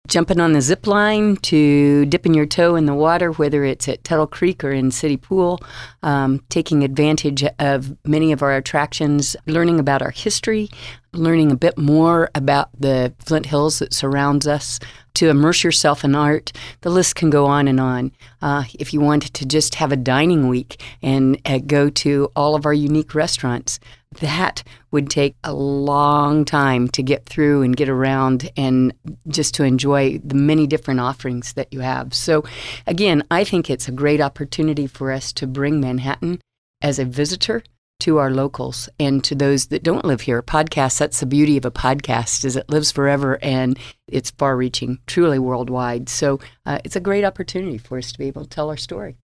jumping 0.08 0.40
on 0.40 0.54
the 0.54 0.62
zip 0.62 0.88
line 0.88 1.36
to 1.38 2.06
dipping 2.08 2.34
your 2.34 2.46
toe 2.46 2.76
in 2.76 2.86
the 2.86 2.94
water, 2.94 3.32
whether 3.32 3.64
it's 3.64 3.88
at 3.88 4.04
Tuttle 4.04 4.28
Creek 4.28 4.64
or 4.64 4.72
in 4.72 4.92
City 4.92 5.18
Pool, 5.18 5.60
um, 6.04 6.44
taking 6.50 6.84
advantage 6.84 7.44
of 7.60 7.96
many 8.06 8.32
of 8.32 8.42
our 8.42 8.56
attractions, 8.56 9.36
learning 9.46 9.80
about 9.80 10.02
our 10.02 10.12
history, 10.12 10.70
learning 11.14 11.52
a 11.52 11.58
bit 11.58 11.78
more 11.78 12.30
about 12.34 12.70
the 12.80 13.14
Flint 13.20 13.48
Hills 13.48 13.80
that 13.80 13.94
surrounds 13.94 14.48
us, 14.48 14.80
to 15.14 15.30
immerse 15.30 15.64
yourself 15.64 16.04
in 16.04 16.16
art. 16.16 16.52
The 16.82 16.90
list 16.90 17.16
can 17.16 17.30
go 17.30 17.46
on 17.46 17.68
and 17.68 17.80
on. 17.80 18.12
Uh, 18.42 18.64
if 18.80 18.94
you 18.94 19.02
wanted 19.02 19.34
to 19.36 19.46
just 19.46 19.76
have 19.76 19.92
a 19.92 19.98
dining 19.98 20.48
week 20.48 20.82
and 21.02 21.40
uh, 21.46 21.60
go 21.60 21.90
to 21.90 22.32
all 22.36 22.56
of 22.56 22.66
our 22.66 22.74
unique 22.74 23.14
restaurants, 23.14 23.80
that 24.20 24.64
would 24.92 25.10
take 25.10 25.36
a 25.44 25.54
long 25.54 26.44
time 26.44 26.88
to 26.90 27.04
get 27.04 27.26
through 27.26 27.62
and 27.62 27.78
get 27.78 27.88
around 27.88 28.50
and 28.58 28.94
just 29.28 29.54
to 29.56 29.64
enjoy 29.64 30.18
the 30.24 30.36
many 30.36 30.68
different 30.68 31.00
offerings 31.00 31.54
that 31.54 31.72
you 31.72 31.80
have. 31.80 32.14
So, 32.14 32.44
again, 32.88 33.24
I 33.32 33.44
think 33.44 33.70
it's 33.70 33.88
a 33.88 33.94
great 33.94 34.20
opportunity 34.20 34.88
for 34.88 35.12
us 35.12 35.32
to 35.34 35.48
bring 35.48 35.80
Manhattan 35.80 36.42
as 36.82 37.00
a 37.00 37.06
visitor 37.06 37.64
to 38.02 38.18
our 38.18 38.32
locals 38.32 38.90
and 39.00 39.24
to 39.24 39.36
those 39.36 39.68
that 39.68 39.84
don't 39.84 40.06
live 40.06 40.22
here. 40.22 40.42
Podcast, 40.42 40.98
that's 41.00 41.20
the 41.20 41.26
beauty 41.26 41.58
of 41.58 41.66
a 41.66 41.72
podcast 41.72 42.46
is 42.46 42.56
it 42.56 42.70
lives 42.70 42.92
forever 42.92 43.40
and 43.42 43.80
it's 44.08 44.32
far 44.32 44.58
reaching, 44.58 45.00
truly 45.08 45.40
worldwide. 45.40 46.10
So 46.10 46.40
uh, 46.66 46.80
it's 46.84 46.96
a 46.96 47.00
great 47.00 47.24
opportunity 47.24 47.78
for 47.78 47.98
us 47.98 48.12
to 48.12 48.18
be 48.18 48.28
able 48.28 48.44
to 48.44 48.50
tell 48.50 48.70
our 48.70 48.78
story. 48.78 49.18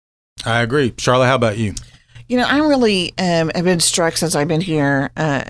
I 0.45 0.61
agree. 0.61 0.91
Charla, 0.91 1.27
how 1.27 1.37
about 1.37 1.59
you? 1.59 1.75
You 2.29 2.39
know, 2.39 2.47
I'm 2.47 2.67
really 2.69 3.15
um, 3.19 3.51
have 3.55 3.65
been 3.65 3.81
struck 3.81 4.17
since 4.17 4.35
I've 4.35 4.49
been 4.49 4.61
here 4.61 5.11
uh, 5.17 5.45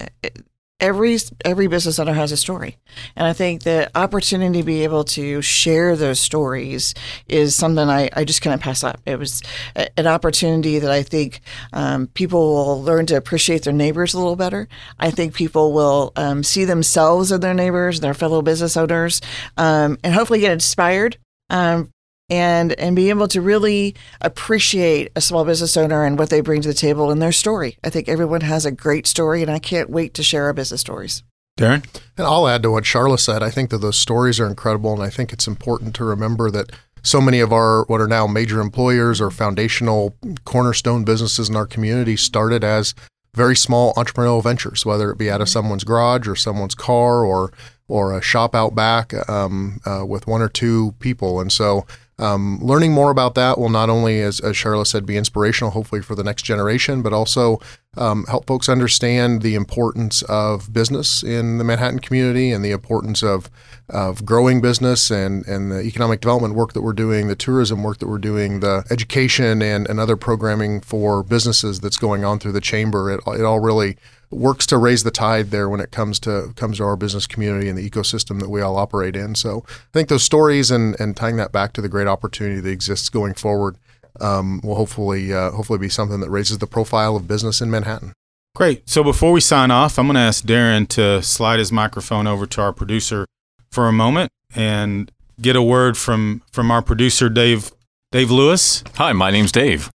every 0.84 1.18
every 1.44 1.66
business 1.66 1.98
owner 1.98 2.12
has 2.12 2.30
a 2.30 2.36
story, 2.36 2.76
and 3.16 3.26
I 3.26 3.32
think 3.32 3.62
the 3.62 3.90
opportunity 3.94 4.60
to 4.60 4.64
be 4.64 4.84
able 4.84 5.04
to 5.04 5.40
share 5.40 5.96
those 5.96 6.20
stories 6.20 6.94
is 7.26 7.56
something 7.56 7.88
I, 7.88 8.10
I 8.12 8.24
just 8.24 8.42
couldn't 8.42 8.58
pass 8.58 8.84
up. 8.84 9.00
It 9.06 9.18
was 9.18 9.42
a, 9.74 9.88
an 9.98 10.06
opportunity 10.06 10.78
that 10.78 10.90
I 10.90 11.02
think 11.02 11.40
um, 11.72 12.08
people 12.08 12.54
will 12.54 12.82
learn 12.82 13.06
to 13.06 13.16
appreciate 13.16 13.62
their 13.62 13.72
neighbors 13.72 14.12
a 14.12 14.18
little 14.18 14.36
better. 14.36 14.68
I 14.98 15.10
think 15.10 15.34
people 15.34 15.72
will 15.72 16.12
um, 16.16 16.42
see 16.42 16.66
themselves 16.66 17.32
in 17.32 17.40
their 17.40 17.54
neighbors, 17.54 18.00
their 18.00 18.14
fellow 18.14 18.42
business 18.42 18.76
owners, 18.76 19.22
um, 19.56 19.98
and 20.04 20.12
hopefully 20.12 20.40
get 20.40 20.52
inspired 20.52 21.16
um, 21.50 21.90
and 22.34 22.72
and 22.72 22.96
be 22.96 23.08
able 23.10 23.28
to 23.28 23.40
really 23.40 23.94
appreciate 24.20 25.10
a 25.16 25.20
small 25.20 25.44
business 25.44 25.76
owner 25.76 26.04
and 26.04 26.18
what 26.18 26.30
they 26.30 26.40
bring 26.40 26.62
to 26.62 26.68
the 26.68 26.74
table 26.74 27.10
and 27.10 27.22
their 27.22 27.32
story. 27.32 27.78
I 27.84 27.90
think 27.90 28.08
everyone 28.08 28.40
has 28.42 28.66
a 28.66 28.72
great 28.72 29.06
story, 29.06 29.40
and 29.42 29.50
I 29.50 29.58
can't 29.58 29.90
wait 29.90 30.14
to 30.14 30.22
share 30.22 30.44
our 30.44 30.52
business 30.52 30.80
stories. 30.80 31.22
Darren? 31.58 31.84
And 32.18 32.26
I'll 32.26 32.48
add 32.48 32.64
to 32.64 32.70
what 32.70 32.84
Charla 32.84 33.18
said. 33.18 33.42
I 33.42 33.50
think 33.50 33.70
that 33.70 33.78
those 33.78 33.96
stories 33.96 34.40
are 34.40 34.46
incredible, 34.46 34.92
and 34.92 35.02
I 35.02 35.10
think 35.10 35.32
it's 35.32 35.46
important 35.46 35.94
to 35.96 36.04
remember 36.04 36.50
that 36.50 36.72
so 37.02 37.20
many 37.20 37.38
of 37.40 37.52
our 37.52 37.84
what 37.84 38.00
are 38.00 38.08
now 38.08 38.26
major 38.26 38.60
employers 38.60 39.20
or 39.20 39.30
foundational 39.30 40.16
cornerstone 40.44 41.04
businesses 41.04 41.48
in 41.48 41.56
our 41.56 41.66
community 41.66 42.16
started 42.16 42.64
as 42.64 42.94
very 43.34 43.54
small 43.54 43.92
entrepreneurial 43.94 44.42
ventures, 44.42 44.86
whether 44.86 45.10
it 45.10 45.18
be 45.18 45.30
out 45.30 45.40
of 45.40 45.48
someone's 45.48 45.84
garage 45.84 46.26
or 46.26 46.36
someone's 46.36 46.74
car 46.74 47.24
or 47.24 47.52
or 47.86 48.16
a 48.16 48.22
shop 48.22 48.54
out 48.54 48.74
back 48.74 49.12
um, 49.28 49.80
uh, 49.84 50.04
with 50.06 50.26
one 50.26 50.40
or 50.40 50.48
two 50.48 50.92
people. 51.00 51.40
And 51.40 51.52
so 51.52 51.86
um, 52.18 52.58
learning 52.60 52.92
more 52.92 53.10
about 53.10 53.34
that 53.34 53.58
will 53.58 53.70
not 53.70 53.90
only, 53.90 54.20
as, 54.20 54.40
as 54.40 54.54
Charla 54.54 54.86
said, 54.86 55.04
be 55.04 55.16
inspirational, 55.16 55.72
hopefully 55.72 56.00
for 56.00 56.14
the 56.14 56.22
next 56.22 56.42
generation, 56.42 57.02
but 57.02 57.12
also 57.12 57.60
um, 57.96 58.24
help 58.26 58.46
folks 58.46 58.68
understand 58.68 59.42
the 59.42 59.54
importance 59.54 60.22
of 60.22 60.72
business 60.72 61.22
in 61.22 61.58
the 61.58 61.64
Manhattan 61.64 61.98
community 61.98 62.52
and 62.52 62.64
the 62.64 62.70
importance 62.70 63.22
of 63.22 63.50
of 63.90 64.24
growing 64.24 64.62
business 64.62 65.10
and, 65.10 65.46
and 65.46 65.70
the 65.70 65.82
economic 65.82 66.20
development 66.22 66.54
work 66.54 66.72
that 66.72 66.80
we're 66.80 66.94
doing, 66.94 67.28
the 67.28 67.36
tourism 67.36 67.82
work 67.82 67.98
that 67.98 68.08
we're 68.08 68.16
doing, 68.16 68.60
the 68.60 68.82
education 68.90 69.60
and, 69.60 69.86
and 69.88 70.00
other 70.00 70.16
programming 70.16 70.80
for 70.80 71.22
businesses 71.22 71.80
that's 71.80 71.98
going 71.98 72.24
on 72.24 72.38
through 72.38 72.52
the 72.52 72.62
chamber. 72.62 73.10
It, 73.10 73.20
it 73.26 73.44
all 73.44 73.60
really 73.60 73.98
works 74.36 74.66
to 74.66 74.78
raise 74.78 75.02
the 75.02 75.10
tide 75.10 75.50
there 75.50 75.68
when 75.68 75.80
it 75.80 75.90
comes 75.90 76.18
to 76.20 76.52
comes 76.56 76.78
to 76.78 76.84
our 76.84 76.96
business 76.96 77.26
community 77.26 77.68
and 77.68 77.78
the 77.78 77.88
ecosystem 77.88 78.40
that 78.40 78.48
we 78.48 78.60
all 78.60 78.76
operate 78.76 79.16
in. 79.16 79.34
So 79.34 79.64
I 79.68 79.92
think 79.92 80.08
those 80.08 80.22
stories 80.22 80.70
and, 80.70 80.98
and 81.00 81.16
tying 81.16 81.36
that 81.36 81.52
back 81.52 81.72
to 81.74 81.80
the 81.80 81.88
great 81.88 82.06
opportunity 82.06 82.60
that 82.60 82.70
exists 82.70 83.08
going 83.08 83.34
forward 83.34 83.76
um, 84.20 84.60
will 84.62 84.76
hopefully 84.76 85.32
uh, 85.32 85.50
hopefully 85.50 85.78
be 85.78 85.88
something 85.88 86.20
that 86.20 86.30
raises 86.30 86.58
the 86.58 86.66
profile 86.66 87.16
of 87.16 87.28
business 87.28 87.60
in 87.60 87.70
Manhattan. 87.70 88.12
Great. 88.54 88.88
So 88.88 89.02
before 89.02 89.32
we 89.32 89.40
sign 89.40 89.70
off, 89.70 89.98
I'm 89.98 90.06
going 90.06 90.14
to 90.14 90.20
ask 90.20 90.44
Darren 90.44 90.86
to 90.90 91.22
slide 91.22 91.58
his 91.58 91.72
microphone 91.72 92.28
over 92.28 92.46
to 92.46 92.60
our 92.60 92.72
producer 92.72 93.26
for 93.72 93.88
a 93.88 93.92
moment 93.92 94.30
and 94.54 95.10
get 95.40 95.56
a 95.56 95.62
word 95.62 95.96
from 95.96 96.42
from 96.52 96.70
our 96.70 96.82
producer 96.82 97.28
Dave 97.28 97.72
Dave 98.12 98.30
Lewis. 98.30 98.84
Hi, 98.94 99.12
my 99.12 99.30
name's 99.30 99.52
Dave. 99.52 99.90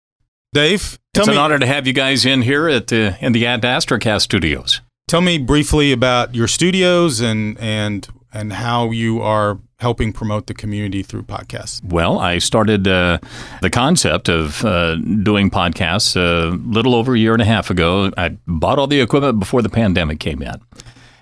Dave, 0.57 0.97
tell 1.13 1.21
it's 1.21 1.27
me 1.27 1.35
an 1.35 1.39
honor 1.39 1.59
to 1.59 1.67
have 1.67 1.85
you 1.85 1.93
guys 1.93 2.25
in 2.25 2.41
here 2.41 2.67
at 2.67 2.87
the 2.87 3.15
in 3.21 3.31
the 3.31 3.45
Ad 3.45 3.61
Astrocast 3.61 4.21
studios. 4.21 4.81
tell 5.07 5.21
me 5.21 5.37
briefly 5.37 5.91
about 5.91 6.33
your 6.33 6.47
studios 6.47 7.21
and 7.21 7.59
and 7.59 8.07
and 8.33 8.53
how 8.53 8.89
you 8.89 9.21
are 9.21 9.59
helping 9.79 10.11
promote 10.11 10.47
the 10.47 10.55
community 10.55 11.03
through 11.03 11.21
podcasts. 11.21 11.83
Well, 11.83 12.17
I 12.17 12.39
started 12.39 12.87
uh, 12.87 13.19
the 13.61 13.69
concept 13.69 14.29
of 14.29 14.65
uh, 14.65 14.95
doing 14.95 15.51
podcasts 15.51 16.15
a 16.15 16.55
little 16.55 16.95
over 16.95 17.13
a 17.13 17.19
year 17.19 17.33
and 17.33 17.41
a 17.43 17.45
half 17.45 17.69
ago. 17.69 18.09
I 18.17 18.29
bought 18.47 18.79
all 18.79 18.87
the 18.87 18.99
equipment 18.99 19.39
before 19.39 19.61
the 19.61 19.69
pandemic 19.69 20.19
came 20.19 20.41
in. 20.41 20.55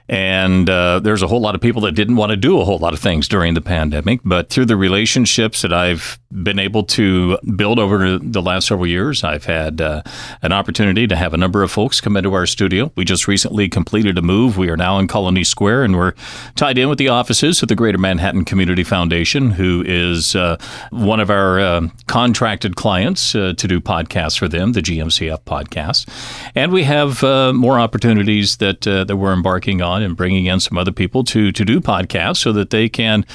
And 0.08 0.70
uh, 0.70 1.00
there's 1.00 1.24
a 1.24 1.28
whole 1.28 1.42
lot 1.42 1.56
of 1.56 1.62
people 1.62 1.82
that 1.82 1.94
didn't 1.94 2.16
want 2.16 2.30
to 2.30 2.36
do 2.36 2.60
a 2.60 2.66
whole 2.66 2.78
lot 2.78 2.94
of 2.94 3.00
things 3.00 3.28
during 3.28 3.56
the 3.56 3.62
pandemic. 3.62 4.20
But 4.24 4.50
through 4.50 4.66
the 4.66 4.78
relationships 4.78 5.64
that 5.64 5.74
I've 5.74 6.20
been 6.32 6.60
able 6.60 6.84
to 6.84 7.38
build 7.56 7.80
over 7.80 8.20
the 8.20 8.42
last 8.42 8.68
several 8.68 8.86
years, 8.86 9.24
I've 9.24 9.46
had 9.46 9.82
uh, 9.82 10.04
an 10.44 10.52
opportunity 10.52 11.08
to 11.08 11.16
have 11.16 11.34
a 11.34 11.38
number 11.38 11.64
of 11.64 11.72
folks 11.72 12.02
come 12.02 12.18
into 12.18 12.34
our 12.34 12.46
studio. 12.46 12.92
We 12.96 13.06
just 13.06 13.28
recently 13.28 13.68
completed 13.68 14.18
a 14.18 14.22
move. 14.22 14.58
We 14.58 14.70
are 14.70 14.78
now 14.78 15.00
in 15.00 15.08
Colony 15.08 15.44
Square, 15.44 15.86
and 15.86 15.96
we're 15.96 16.14
tied 16.56 16.78
in 16.78 16.88
with 16.90 17.00
the 17.00 17.10
offices 17.10 17.62
of 17.64 17.70
the 17.70 17.76
Greater 17.76 17.98
Manhattan 17.98 18.46
Community 18.46 18.84
Foundation, 18.84 19.52
who 19.52 19.84
is 19.88 20.36
uh, 20.36 20.58
one 20.92 21.20
of 21.20 21.32
our 21.32 21.60
uh, 21.60 21.88
contracted 22.08 22.76
clients 22.76 23.34
uh, 23.34 23.54
to 23.58 23.68
do 23.68 23.80
podcasts 23.80 24.38
for 24.38 24.48
them, 24.48 24.74
the 24.74 24.82
GMCF 24.82 25.44
podcast. 25.46 26.08
And 26.54 26.72
we 26.72 26.84
have 26.84 27.24
uh, 27.24 27.54
more 27.54 27.80
opportunities 27.80 28.58
that 28.58 28.82
that 28.86 29.18
we're 29.18 29.34
embarking 29.34 29.82
on 29.82 29.95
and 30.04 30.16
bringing 30.16 30.46
in 30.46 30.60
some 30.60 30.78
other 30.78 30.92
people 30.92 31.24
to 31.26 31.52
to 31.52 31.66
do 31.66 31.80
podcasts 31.80 32.38
so 32.38 32.52
that 32.54 32.70
they 32.70 32.90
can 32.90 33.26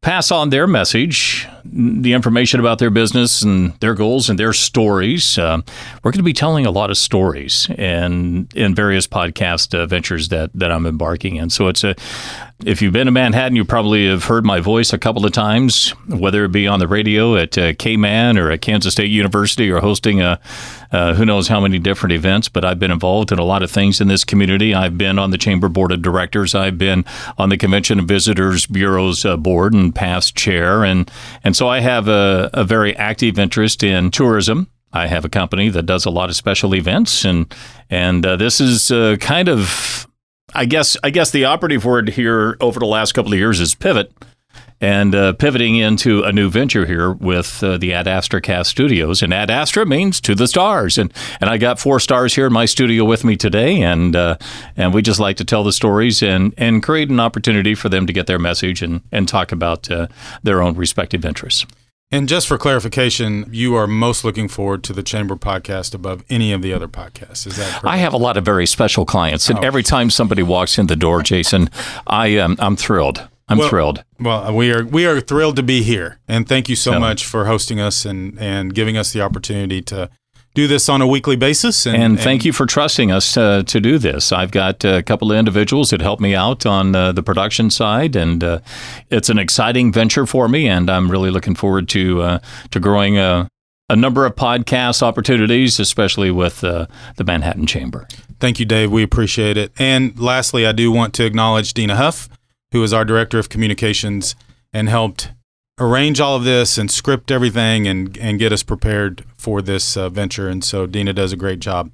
pass 0.00 0.30
on 0.30 0.50
their 0.50 0.66
message, 0.66 1.48
the 1.72 2.12
information 2.12 2.60
about 2.60 2.78
their 2.78 2.90
business 2.90 3.42
and 3.42 3.72
their 3.80 3.94
goals 3.94 4.28
and 4.28 4.38
their 4.38 4.52
stories. 4.52 5.38
Uh, 5.38 5.60
we're 6.02 6.10
going 6.10 6.18
to 6.18 6.24
be 6.24 6.32
telling 6.32 6.66
a 6.66 6.70
lot 6.70 6.90
of 6.90 6.96
stories 6.96 7.68
and 7.76 8.52
in 8.54 8.74
various 8.74 9.06
podcast 9.06 9.74
uh, 9.78 9.86
ventures 9.86 10.28
that 10.28 10.50
that 10.54 10.70
I'm 10.70 10.86
embarking 10.86 11.36
in. 11.36 11.50
So 11.50 11.68
it's 11.68 11.84
a 11.84 11.94
if 12.64 12.80
you've 12.80 12.92
been 12.92 13.06
to 13.06 13.12
Manhattan, 13.12 13.54
you 13.54 13.64
probably 13.66 14.08
have 14.08 14.24
heard 14.24 14.44
my 14.44 14.60
voice 14.60 14.94
a 14.94 14.98
couple 14.98 15.26
of 15.26 15.32
times, 15.32 15.90
whether 16.08 16.44
it 16.44 16.52
be 16.52 16.66
on 16.66 16.78
the 16.78 16.88
radio 16.88 17.36
at 17.36 17.58
uh, 17.58 17.72
KMAN 17.74 18.38
or 18.40 18.50
at 18.50 18.62
Kansas 18.62 18.94
State 18.94 19.10
University 19.10 19.70
or 19.70 19.80
hosting 19.80 20.22
a 20.22 20.40
uh, 20.92 21.14
who 21.14 21.24
knows 21.24 21.48
how 21.48 21.60
many 21.60 21.78
different 21.78 22.12
events. 22.12 22.48
But 22.48 22.64
I've 22.64 22.78
been 22.78 22.90
involved 22.90 23.32
in 23.32 23.38
a 23.38 23.44
lot 23.44 23.62
of 23.62 23.70
things 23.70 24.00
in 24.00 24.08
this 24.08 24.24
community. 24.24 24.74
I've 24.74 24.96
been 24.96 25.18
on 25.18 25.30
the 25.30 25.38
Chamber 25.38 25.68
Board 25.68 25.92
of 25.92 26.00
Directors. 26.00 26.54
I've 26.54 26.78
been 26.78 27.04
on 27.36 27.48
the 27.48 27.56
Convention 27.56 27.98
and 27.98 28.08
Visitors 28.08 28.66
Bureau's 28.66 29.24
uh, 29.24 29.36
board 29.36 29.74
and 29.74 29.94
past 29.94 30.36
chair, 30.36 30.84
and 30.84 31.10
and 31.44 31.55
so 31.56 31.68
I 31.68 31.80
have 31.80 32.06
a, 32.06 32.50
a 32.52 32.64
very 32.64 32.94
active 32.96 33.38
interest 33.38 33.82
in 33.82 34.10
tourism. 34.10 34.68
I 34.92 35.06
have 35.06 35.24
a 35.24 35.28
company 35.28 35.68
that 35.70 35.84
does 35.84 36.04
a 36.04 36.10
lot 36.10 36.28
of 36.28 36.36
special 36.36 36.74
events, 36.74 37.24
and 37.24 37.52
and 37.90 38.24
uh, 38.24 38.36
this 38.36 38.60
is 38.60 38.90
uh, 38.90 39.16
kind 39.20 39.48
of 39.48 40.06
I 40.54 40.66
guess 40.66 40.96
I 41.02 41.10
guess 41.10 41.30
the 41.30 41.46
operative 41.46 41.84
word 41.84 42.10
here 42.10 42.56
over 42.60 42.78
the 42.78 42.86
last 42.86 43.12
couple 43.12 43.32
of 43.32 43.38
years 43.38 43.60
is 43.60 43.74
pivot, 43.74 44.12
and 44.80 45.14
uh, 45.14 45.32
pivoting 45.34 45.76
into 45.76 46.22
a 46.22 46.32
new 46.32 46.50
venture 46.50 46.84
here 46.86 47.12
with 47.12 47.62
uh, 47.62 47.78
the 47.78 47.92
Ad 47.94 48.06
Astracast 48.06 48.66
Studios. 48.66 49.22
And 49.22 49.32
Ad 49.32 49.50
Astra 49.50 49.86
means 49.86 50.20
to 50.22 50.34
the 50.34 50.46
stars, 50.46 50.98
and 50.98 51.12
and 51.40 51.48
I 51.48 51.58
got 51.58 51.78
four 51.78 51.98
stars 52.00 52.34
here 52.34 52.46
in 52.46 52.52
my 52.52 52.66
studio 52.66 53.04
with 53.04 53.24
me 53.24 53.36
today, 53.36 53.80
and 53.82 54.14
uh, 54.14 54.36
and 54.76 54.92
we 54.92 55.02
just 55.02 55.20
like 55.20 55.36
to 55.38 55.44
tell 55.44 55.64
the 55.64 55.72
stories 55.72 56.22
and 56.22 56.52
and 56.58 56.82
create 56.82 57.08
an 57.10 57.20
opportunity 57.20 57.74
for 57.74 57.88
them 57.88 58.06
to 58.06 58.12
get 58.12 58.26
their 58.26 58.38
message 58.38 58.82
and 58.82 59.00
and 59.12 59.28
talk 59.28 59.52
about 59.52 59.90
uh, 59.90 60.06
their 60.42 60.60
own 60.62 60.74
respective 60.76 61.24
interests. 61.24 61.64
And 62.12 62.28
just 62.28 62.46
for 62.46 62.56
clarification, 62.56 63.48
you 63.50 63.74
are 63.74 63.88
most 63.88 64.24
looking 64.24 64.46
forward 64.46 64.84
to 64.84 64.92
the 64.92 65.02
Chamber 65.02 65.34
podcast 65.34 65.92
above 65.92 66.22
any 66.30 66.52
of 66.52 66.62
the 66.62 66.72
other 66.72 66.86
podcasts. 66.86 67.48
Is 67.48 67.56
that 67.56 67.68
correct? 67.80 67.84
I 67.84 67.96
have 67.96 68.12
a 68.12 68.16
lot 68.16 68.36
of 68.36 68.44
very 68.44 68.64
special 68.66 69.04
clients, 69.04 69.50
and 69.50 69.58
Oh. 69.58 69.62
every 69.62 69.82
time 69.82 70.10
somebody 70.10 70.44
walks 70.44 70.78
in 70.78 70.86
the 70.86 70.94
door, 70.94 71.22
Jason, 71.22 71.68
I 72.06 72.28
am 72.28 72.54
I'm 72.60 72.76
thrilled. 72.76 73.26
I'm 73.48 73.58
Well, 73.58 73.68
thrilled. 73.68 74.02
Well, 74.18 74.52
we 74.54 74.72
are 74.72 74.84
we 74.84 75.06
are 75.06 75.20
thrilled 75.20 75.56
to 75.56 75.62
be 75.62 75.82
here, 75.82 76.18
and 76.26 76.48
thank 76.48 76.68
you 76.68 76.74
so 76.76 76.92
Yeah. 76.92 76.98
much 76.98 77.24
for 77.24 77.44
hosting 77.46 77.78
us 77.80 78.04
and 78.04 78.36
and 78.40 78.74
giving 78.74 78.96
us 78.96 79.12
the 79.12 79.20
opportunity 79.20 79.80
to 79.82 80.10
do 80.54 80.66
this 80.66 80.88
on 80.88 81.02
a 81.02 81.06
weekly 81.06 81.36
basis. 81.36 81.86
And, 81.86 82.02
And 82.02 82.18
thank 82.20 82.44
you 82.46 82.52
for 82.52 82.64
trusting 82.64 83.12
us 83.12 83.36
uh, 83.36 83.62
to 83.66 83.78
do 83.78 83.98
this. 83.98 84.32
I've 84.32 84.50
got 84.50 84.84
a 84.84 85.02
couple 85.02 85.30
of 85.30 85.36
individuals 85.38 85.90
that 85.90 86.00
help 86.00 86.18
me 86.18 86.34
out 86.34 86.64
on 86.64 86.96
uh, 86.96 87.12
the 87.12 87.22
production 87.22 87.68
side, 87.70 88.16
and 88.16 88.42
uh, 88.42 88.60
it's 89.10 89.28
an 89.28 89.38
exciting 89.38 89.92
venture 89.92 90.24
for 90.26 90.48
me. 90.48 90.66
And 90.66 90.88
I'm 90.90 91.10
really 91.10 91.30
looking 91.30 91.54
forward 91.54 91.88
to 91.90 92.22
uh, 92.22 92.38
to 92.70 92.80
growing 92.80 93.18
a, 93.18 93.48
a 93.90 93.94
number 93.96 94.24
of 94.26 94.34
podcast 94.34 95.02
opportunities, 95.02 95.78
especially 95.78 96.30
with 96.32 96.64
uh, 96.64 96.86
the 97.16 97.24
Manhattan 97.24 97.66
Chamber. 97.66 98.08
Thank 98.40 98.58
you, 98.58 98.64
Dave. 98.66 98.90
We 98.90 99.02
appreciate 99.04 99.56
it. 99.56 99.72
And 99.78 100.18
lastly, 100.18 100.66
I 100.66 100.72
do 100.72 100.90
want 100.90 101.12
to 101.14 101.24
acknowledge 101.26 101.74
Dina 101.74 101.96
Huff, 101.96 102.28
who 102.72 102.82
is 102.82 102.92
our 102.92 103.04
director 103.04 103.38
of 103.38 103.48
communications 103.48 104.34
and 104.72 104.88
helped 104.88 105.30
arrange 105.78 106.20
all 106.20 106.36
of 106.36 106.44
this 106.44 106.78
and 106.78 106.90
script 106.90 107.30
everything 107.30 107.86
and, 107.86 108.16
and 108.16 108.38
get 108.38 108.50
us 108.50 108.62
prepared 108.62 109.24
for 109.36 109.60
this 109.60 109.96
uh, 109.96 110.08
venture. 110.08 110.48
And 110.48 110.64
so 110.64 110.86
Dina 110.86 111.12
does 111.12 111.32
a 111.32 111.36
great 111.36 111.60
job. 111.60 111.90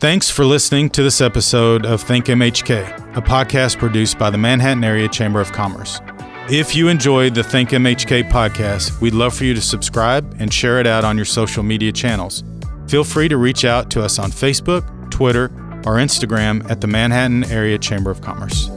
Thanks 0.00 0.30
for 0.30 0.46
listening 0.46 0.88
to 0.90 1.02
this 1.02 1.20
episode 1.20 1.84
of 1.84 2.00
Think 2.00 2.26
MHK, 2.26 3.16
a 3.16 3.20
podcast 3.20 3.78
produced 3.78 4.18
by 4.18 4.30
the 4.30 4.38
Manhattan 4.38 4.84
Area 4.84 5.08
Chamber 5.08 5.40
of 5.40 5.52
Commerce. 5.52 6.00
If 6.48 6.74
you 6.74 6.88
enjoyed 6.88 7.34
the 7.34 7.44
Think 7.44 7.70
MHK 7.70 8.30
podcast, 8.30 9.00
we'd 9.02 9.14
love 9.14 9.34
for 9.34 9.44
you 9.44 9.54
to 9.54 9.60
subscribe 9.60 10.34
and 10.38 10.52
share 10.52 10.80
it 10.80 10.86
out 10.86 11.04
on 11.04 11.16
your 11.16 11.26
social 11.26 11.62
media 11.62 11.92
channels. 11.92 12.42
Feel 12.88 13.04
free 13.04 13.28
to 13.28 13.36
reach 13.36 13.64
out 13.64 13.90
to 13.90 14.02
us 14.02 14.18
on 14.18 14.30
Facebook, 14.30 15.10
Twitter, 15.10 15.44
or 15.86 15.96
Instagram 15.96 16.68
at 16.70 16.80
the 16.80 16.86
Manhattan 16.86 17.44
Area 17.44 17.78
Chamber 17.78 18.10
of 18.10 18.20
Commerce. 18.20 18.68